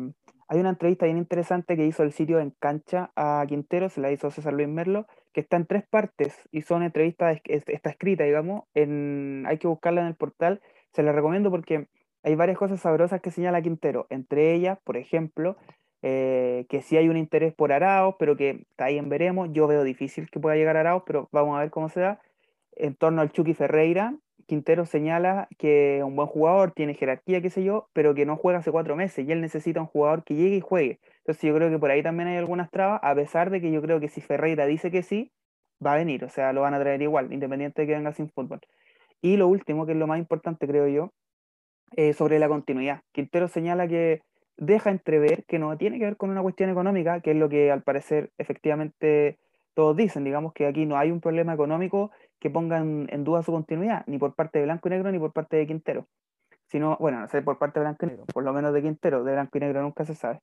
[0.48, 4.10] hay una entrevista bien interesante que hizo el sitio en cancha a Quintero, se la
[4.10, 8.64] hizo César Luis Merlo, que está en tres partes y son entrevistas, está escrita, digamos,
[8.74, 10.60] hay que buscarla en el portal.
[10.92, 11.86] Se la recomiendo porque
[12.22, 15.56] hay varias cosas sabrosas que señala Quintero, entre ellas, por ejemplo,
[16.02, 19.48] eh, que sí hay un interés por Araos, pero que está ahí en veremos.
[19.52, 22.20] Yo veo difícil que pueda llegar Araos, pero vamos a ver cómo se da.
[22.74, 24.16] En torno al Chucky Ferreira,
[24.52, 28.58] Quintero señala que un buen jugador, tiene jerarquía, qué sé yo, pero que no juega
[28.58, 31.00] hace cuatro meses y él necesita un jugador que llegue y juegue.
[31.20, 33.80] Entonces yo creo que por ahí también hay algunas trabas, a pesar de que yo
[33.80, 35.32] creo que si Ferreira dice que sí,
[35.82, 38.28] va a venir, o sea, lo van a traer igual, independiente de que venga sin
[38.28, 38.60] fútbol.
[39.22, 41.14] Y lo último, que es lo más importante, creo yo,
[41.96, 43.00] eh, sobre la continuidad.
[43.12, 44.20] Quintero señala que
[44.58, 47.72] deja entrever que no tiene que ver con una cuestión económica, que es lo que
[47.72, 49.38] al parecer efectivamente
[49.72, 52.10] todos dicen, digamos que aquí no hay un problema económico
[52.42, 55.32] que ponga en, duda su continuidad, ni por parte de Blanco y Negro ni por
[55.32, 56.08] parte de Quintero,
[56.66, 59.22] sino, bueno, no sé por parte de Blanco y Negro, por lo menos de Quintero,
[59.22, 60.40] de Blanco y Negro nunca se sabe,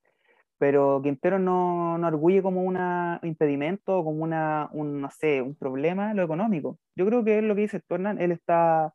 [0.57, 2.77] pero Quintero no, no arguye como un
[3.23, 6.77] impedimento, como una, un, no sé, un problema lo económico.
[6.95, 8.93] Yo creo que es lo que dice Hernán, él está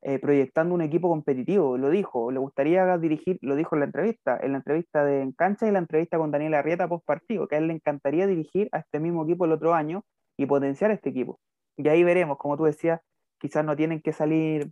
[0.00, 4.38] eh, proyectando un equipo competitivo, lo dijo, le gustaría dirigir, lo dijo en la entrevista,
[4.40, 7.56] en la entrevista de En Cancha y la entrevista con Daniel Arrieta post partido, que
[7.56, 10.02] a él le encantaría dirigir a este mismo equipo el otro año
[10.38, 11.38] y potenciar este equipo.
[11.78, 13.00] Y ahí veremos, como tú decías,
[13.38, 14.70] quizás no tienen que salir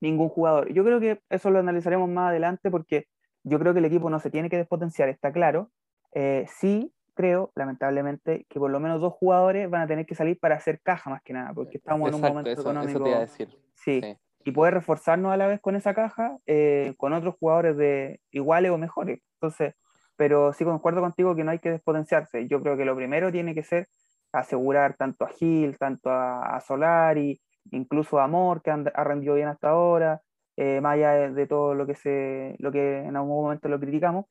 [0.00, 0.72] ningún jugador.
[0.72, 3.06] Yo creo que eso lo analizaremos más adelante porque
[3.44, 5.70] yo creo que el equipo no se tiene que despotenciar, está claro.
[6.14, 10.38] Eh, sí, creo, lamentablemente, que por lo menos dos jugadores van a tener que salir
[10.40, 13.04] para hacer caja más que nada, porque estamos en un momento económico.
[13.04, 13.48] decir.
[13.74, 14.00] sí,
[14.44, 18.72] y poder reforzarnos a la vez con esa caja eh, con otros jugadores de iguales
[18.72, 19.20] o mejores.
[19.34, 19.74] Entonces,
[20.16, 22.48] pero sí concuerdo contigo que no hay que despotenciarse.
[22.48, 23.86] Yo creo que lo primero tiene que ser
[24.32, 29.70] asegurar tanto a Gil, tanto a, Solari, incluso a Amor, que ha rendido bien hasta
[29.70, 30.22] ahora,
[30.56, 34.26] eh, más allá de, todo lo que, se, lo que en algún momento lo criticamos.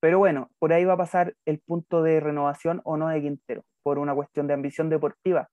[0.00, 3.64] Pero bueno, por ahí va a pasar el punto de renovación o no de Quintero,
[3.82, 5.48] por una cuestión de ambición deportiva.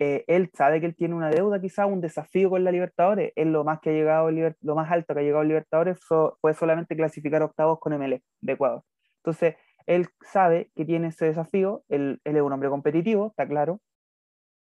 [0.00, 3.32] Eh, él sabe que él tiene una deuda, quizá un desafío con la Libertadores.
[3.34, 5.98] Es lo más que ha llegado, lo más alto que ha llegado a Libertadores
[6.40, 8.82] fue solamente clasificar octavos con MLE de Ecuador.
[9.18, 9.56] Entonces,
[9.88, 13.80] él sabe que tiene ese desafío, él, es un hombre competitivo, está claro.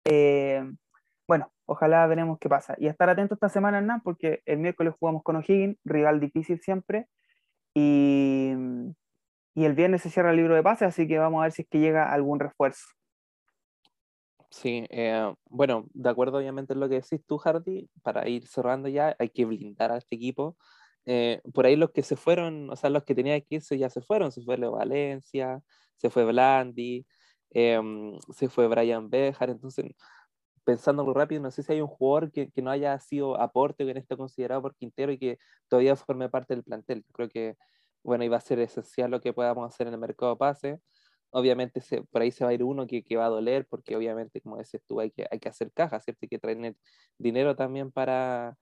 [0.05, 0.63] Eh,
[1.28, 2.76] bueno, ojalá veremos qué pasa.
[2.80, 7.07] Y estar atento esta semana, Hernán, porque el miércoles jugamos con O'Higgins, rival difícil siempre,
[7.76, 8.53] y,
[9.55, 11.63] y el viernes se cierra el libro de pase, así que vamos a ver si
[11.63, 12.88] es que llega algún refuerzo.
[14.49, 18.88] Sí, eh, bueno, de acuerdo obviamente en lo que decís tú, Hardy, para ir cerrando
[18.88, 20.55] ya, hay que blindar a este equipo.
[21.12, 23.89] Eh, por ahí los que se fueron, o sea, los que tenían que irse ya
[23.89, 25.60] se fueron, se fue Leo Valencia,
[25.95, 27.03] se fue Blandi,
[27.49, 29.86] em, se fue Brian Bejar, entonces,
[30.64, 33.86] pensando muy rápido, no sé si hay un jugador que, que no haya sido aporte
[33.88, 37.03] que no esté considerado por Quintero y que todavía forme parte del plantel.
[37.14, 37.57] Creo que,
[38.03, 40.80] bueno, iba a ser esencial lo que podamos hacer en el mercado pase
[41.32, 43.95] obviamente se, por ahí se va a ir uno que, que, va a doler, porque
[43.95, 46.20] obviamente, como dices tú, hay que, hay que hacer caja, ¿cierto?
[46.24, 46.76] Hay que traer
[47.18, 48.57] dinero también para,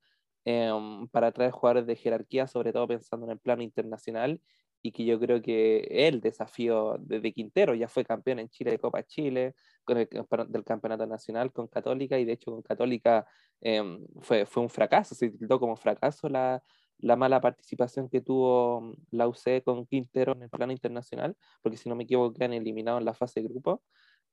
[0.49, 0.71] eh,
[1.11, 4.41] para traer jugadores de jerarquía, sobre todo pensando en el plano internacional,
[4.81, 8.79] y que yo creo que el desafío desde Quintero ya fue campeón en Chile de
[8.79, 10.07] Copa Chile, con el,
[10.47, 13.27] del Campeonato Nacional con Católica, y de hecho con Católica
[13.59, 13.83] eh,
[14.21, 16.63] fue, fue un fracaso, se tituló como fracaso la,
[16.99, 21.89] la mala participación que tuvo la UC con Quintero en el plano internacional, porque si
[21.89, 23.83] no me equivoco, han eliminado en la fase de grupo.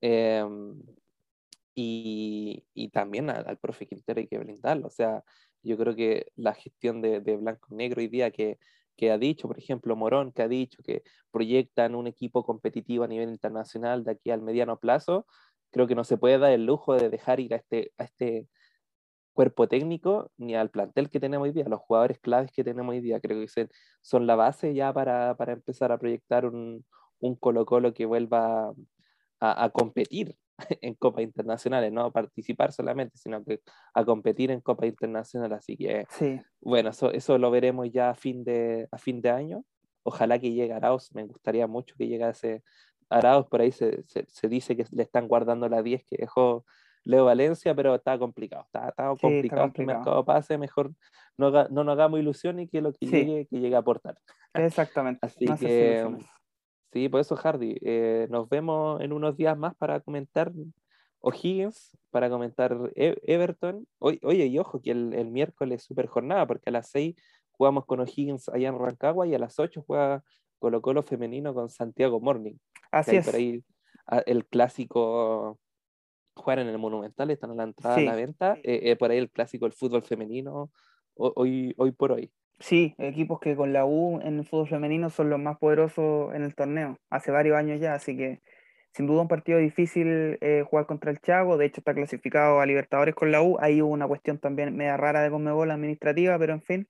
[0.00, 0.80] Em,
[1.74, 4.86] y, y, también al, profe Quintero hay que brindarlo.
[4.86, 5.24] O sea,
[5.64, 8.58] yo creo que la gestión de, Blanco Negro hoy día que,
[8.96, 13.08] que ha dicho, por ejemplo, Morón, que ha dicho que proyectan un equipo competitivo a
[13.08, 15.26] nivel internacional de aquí al mediano plazo,
[15.70, 18.48] creo que no se puede dar el lujo de dejar ir a este, a este,
[19.34, 23.00] cuerpo técnico ni al plantel que tenemos hoy día, los jugadores claves que tenemos hoy
[23.00, 23.20] día.
[23.20, 23.68] Creo que
[24.00, 26.86] son la base ya para, para empezar a proyectar un,
[27.18, 28.72] un Colo Colo que vuelva
[29.40, 30.36] a, a, competir
[30.80, 33.60] en Copa Internacionales, no a participar solamente, sino que
[33.94, 35.52] a competir en Copa Internacional.
[35.52, 36.40] Así que, sí.
[36.60, 39.64] bueno, eso, eso lo veremos ya a fin de, a fin de año.
[40.02, 42.62] Ojalá que llegue Arauz, me gustaría mucho que llegase
[43.08, 46.64] Arauz, por ahí se, se, se dice que le están guardando la 10 que dejó
[47.04, 48.64] Leo Valencia, pero está complicado.
[48.64, 50.58] Está, está complicado, que el mercado pase.
[50.58, 50.92] Mejor
[51.36, 54.18] no, no nos hagamos ilusión y que lo que llegue, que llegue a aportar.
[54.54, 55.20] Exactamente.
[55.22, 56.06] Así que,
[56.94, 60.50] sí, por eso, Hardy, eh, nos vemos en unos días más para comentar
[61.20, 63.86] O'Higgins, para comentar e-, Everton.
[63.98, 67.14] oye, y ojo, que el, el miércoles es super jornada, porque a las 6
[67.50, 70.22] jugamos con O'Higgins allá en Rancagua y a las 8 juega
[70.58, 72.54] Colo Colo femenino con Santiago Morning.
[72.90, 73.26] Así es.
[73.26, 73.62] Por ahí
[74.26, 75.58] el clásico
[76.34, 78.54] jugar en el Monumental, están a la entrada a la venta.
[78.62, 80.70] Eh, eh, por ahí el clásico del fútbol femenino,
[81.14, 82.32] hoy, hoy por hoy.
[82.60, 86.42] Sí, equipos que con la U en el fútbol femenino son los más poderosos en
[86.44, 88.40] el torneo, hace varios años ya, así que
[88.92, 92.66] sin duda un partido difícil eh, jugar contra el Chago, de hecho está clasificado a
[92.66, 96.54] Libertadores con la U, ahí hubo una cuestión también media rara de Conmebol administrativa, pero
[96.54, 96.88] en fin,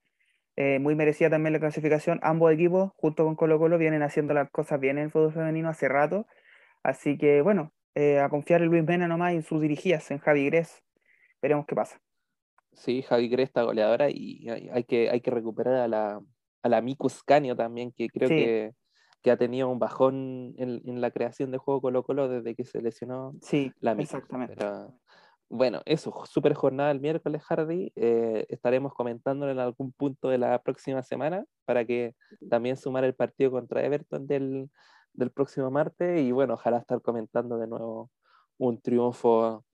[0.80, 4.78] muy merecida también la clasificación, ambos equipos junto con Colo Colo vienen haciendo las cosas
[4.80, 6.26] bien en el fútbol femenino hace rato,
[6.82, 10.46] así que bueno, eh, a confiar en Luis Mena nomás y sus dirigidas, en Javi
[10.46, 10.82] Gres.
[11.40, 12.03] Veremos qué pasa.
[12.74, 16.20] Sí, Javi Gres está goleadora y hay que, hay que recuperar a la,
[16.62, 16.82] a la
[17.26, 18.72] Canio también, que creo que,
[19.22, 22.64] que, ha tenido un bajón en, en, la creación de juego Colo Colo desde que
[22.64, 24.56] se lesionó sí, la Exactamente.
[25.48, 27.92] bueno, eso, super jornada el miércoles, Hardy.
[27.96, 32.14] Eh, estaremos comentándolo en algún punto de la próxima semana para que
[32.50, 34.70] también sumar el partido contra Everton del,
[35.12, 38.10] del próximo martes y bueno, ojalá estar comentando de nuevo
[38.58, 39.64] un triunfo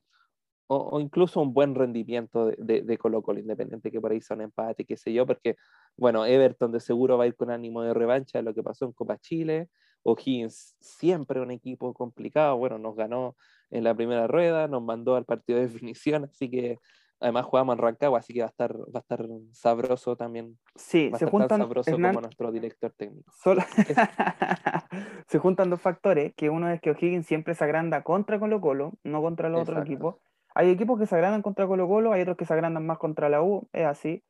[0.72, 4.42] o, incluso un buen rendimiento de, de, Colo Colo, independiente que por ahí sea un
[4.42, 5.56] empate, qué sé yo, porque
[5.96, 8.84] bueno, Everton de seguro va a ir con ánimo de revancha de lo que pasó
[8.84, 9.68] en Copa Chile,
[10.04, 13.34] O'Higgins siempre un equipo complicado, bueno, nos ganó
[13.70, 16.78] en la primera rueda, nos mandó al partido de definición, así que
[17.22, 20.58] Además jugamos en Rancagua, así que va a estar, va a estar sabroso también.
[20.74, 23.30] Sí, se juntan, sabroso como nuestro director técnico.
[25.28, 28.94] se juntan dos factores, que uno es que O'Higgins siempre se agranda contra Colo Colo,
[29.04, 30.16] no contra los otros equipos.
[30.60, 33.30] Hay equipos que se agrandan contra Colo Colo, hay otros que se agrandan más contra
[33.30, 34.22] la U, es así.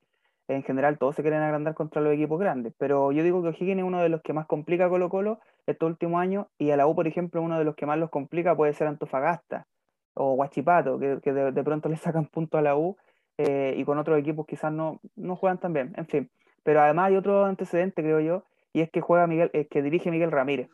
[0.46, 3.80] En general todos se quieren agrandar contra los equipos grandes, pero yo digo que O'Higgins
[3.80, 6.76] es uno de los que más complica a Colo Colo estos últimos años, y a
[6.76, 9.66] la U, por ejemplo, uno de los que más los complica puede ser Antofagasta
[10.14, 12.96] o Guachipato, que, que de, pronto le sacan punto a la U
[13.36, 16.30] eh, y con otros equipos quizás no, no juegan tan bien, en fin.
[16.62, 20.12] Pero además hay otro antecedente, creo yo, y es que juega Miguel, es que dirige
[20.12, 20.68] Miguel Ramírez,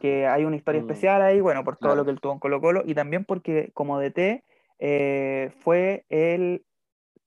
[0.00, 0.84] que hay una historia mm.
[0.84, 3.70] especial ahí, bueno, por todo lo que él tuvo en Colo Colo, y también porque
[3.74, 4.42] como DT
[4.78, 6.64] eh, fue él,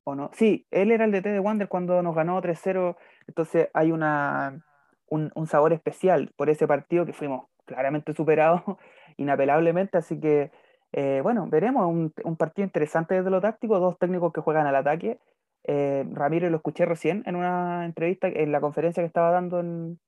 [0.03, 2.95] o no, sí, él era el DT de Wander cuando nos ganó 3-0,
[3.27, 4.63] entonces hay una,
[5.09, 8.61] un, sabor especial por ese partido que fuimos claramente superados,
[9.17, 10.51] inapelablemente, así que
[10.93, 14.75] eh, bueno, veremos un, un, partido interesante desde lo táctico, dos técnicos que juegan al
[14.75, 15.19] ataque.
[15.63, 19.99] Eh, Ramiro lo escuché recién en una entrevista, en la conferencia que estaba dando en,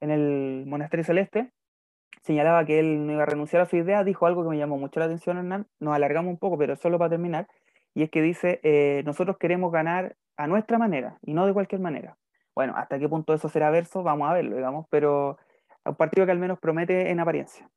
[0.00, 1.50] en, el Monasterio Celeste,
[2.22, 4.78] señalaba que él no iba a renunciar a su idea, dijo algo que me llamó
[4.78, 7.48] mucho la atención, Hernán, nos alargamos un poco, pero solo para terminar,
[7.94, 11.80] y es que dice, eh, nosotros queremos ganar a nuestra manera y no de cualquier
[11.80, 12.16] manera.
[12.54, 15.38] Bueno, hasta qué punto eso será verso, vamos a verlo, digamos, pero
[15.84, 17.68] un partido que al menos promete en apariencia.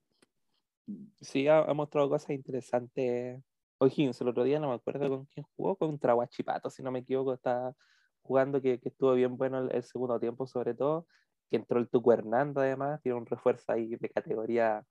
[1.22, 3.42] Sí, ha, mostrado cosas interesantes.
[3.80, 7.00] O'Higgins, el otro día no me acuerdo con quién jugó, contra Guachipato, si no me
[7.00, 7.76] equivoco, está
[8.22, 11.08] jugando que, que estuvo bien bueno el, segundo tiempo, sobre todo,
[11.50, 14.84] que entró el Tuco Hernando además, tiene un refuerzo ahí de categoría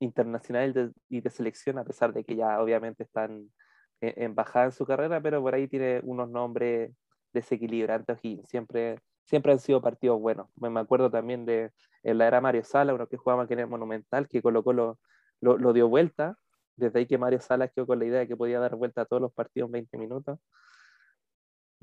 [0.00, 3.50] internacional y de selección, a pesar de que ya obviamente están
[4.00, 6.92] en, bajada en su carrera, pero por ahí tiene unos nombres
[7.32, 10.48] desequilibrantes O'Higgins, siempre siempre han sido partidos buenos.
[10.56, 11.70] Me acuerdo también de
[12.02, 14.98] en la era Mario Sala, uno que jugaba en el Monumental, que colocó lo,
[15.40, 16.36] lo, dio vuelta.
[16.76, 19.04] Desde ahí que Mario Sala quedó con la idea de que podía dar vuelta a
[19.04, 20.38] todos los partidos en 20 minutos.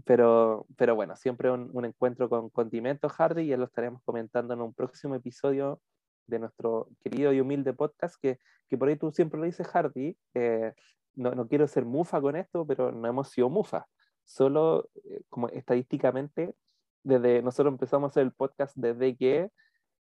[0.06, 4.54] Pero, pero bueno, siempre un, un encuentro con Condimento Hardy y ya lo estaremos comentando
[4.54, 5.82] en un próximo episodio
[6.30, 8.40] de nuestro querido y humilde podcast, que,
[8.70, 10.18] que por ahí tú siempre lo dices, Hardy.
[10.36, 10.74] Eh,
[11.16, 13.88] no, no, quiero ser mufa con esto, pero no hemos sido mufa.
[14.24, 16.56] Solo eh, como estadísticamente,
[17.04, 19.50] desde nosotros empezamos a hacer el podcast desde que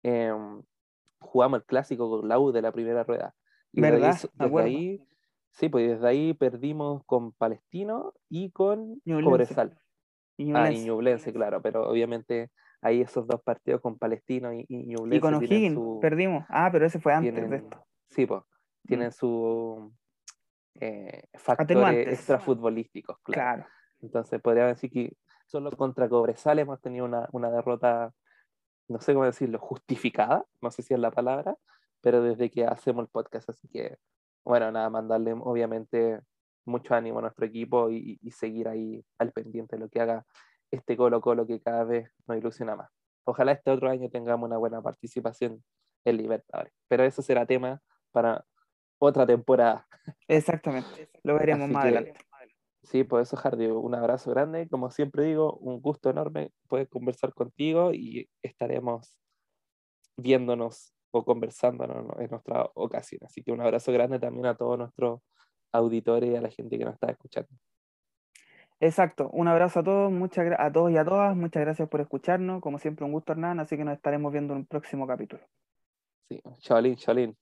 [0.02, 0.62] em,
[1.20, 3.34] jugamos el clásico con la U de la primera rueda.
[3.72, 4.18] Y ¿Verdad?
[4.34, 5.06] Desde ahí,
[5.50, 9.78] sí, pues desde ahí perdimos con Palestino y con Cobresal.
[10.54, 12.50] Ah, y Ñublense, claro, pero obviamente
[12.82, 16.44] ahí esos dos partidos con Palestino y, y Y con O'Higgins perdimos.
[16.48, 17.86] Ah, pero ese fue antes de esto.
[18.08, 18.42] Sí, pues,
[18.86, 19.12] tienen mm.
[19.12, 19.92] su
[20.74, 23.62] eh, factores extrafutbolísticos, claro.
[23.62, 23.66] claro.
[24.02, 25.16] Entonces podría decir que
[25.46, 28.12] solo contra Cobresal hemos tenido una, una, derrota,
[28.88, 31.56] no sé cómo decirlo, justificada, no sé si es la palabra,
[32.00, 33.96] pero desde que hacemos el podcast, así que,
[34.44, 36.20] bueno, nada, mandarle obviamente
[36.66, 40.24] mucho ánimo a nuestro equipo y, y seguir ahí al pendiente de lo que haga
[40.70, 42.90] este Colo Colo que cada vez nos ilusiona más.
[43.24, 45.62] Ojalá este otro año tengamos una buena participación
[46.04, 47.80] en Libertadores, pero eso será tema
[48.12, 48.44] para
[48.98, 49.86] otra temporada.
[50.28, 52.20] Exactamente, lo veremos más adelante.
[52.82, 54.68] Sí, por eso, Hardy, un abrazo grande.
[54.68, 59.18] Como siempre digo, un gusto enorme poder conversar contigo y estaremos
[60.16, 63.22] viéndonos o conversándonos en nuestra ocasión.
[63.24, 65.20] Así que un abrazo grande también a todos nuestros
[65.72, 67.48] auditores y a la gente que nos está escuchando.
[68.78, 72.60] Exacto, un abrazo a todos, muchas a todos y a todas, muchas gracias por escucharnos,
[72.60, 75.42] como siempre un gusto Hernán, así que nos estaremos viendo en un próximo capítulo.
[76.28, 77.36] Sí, chalín, chalín.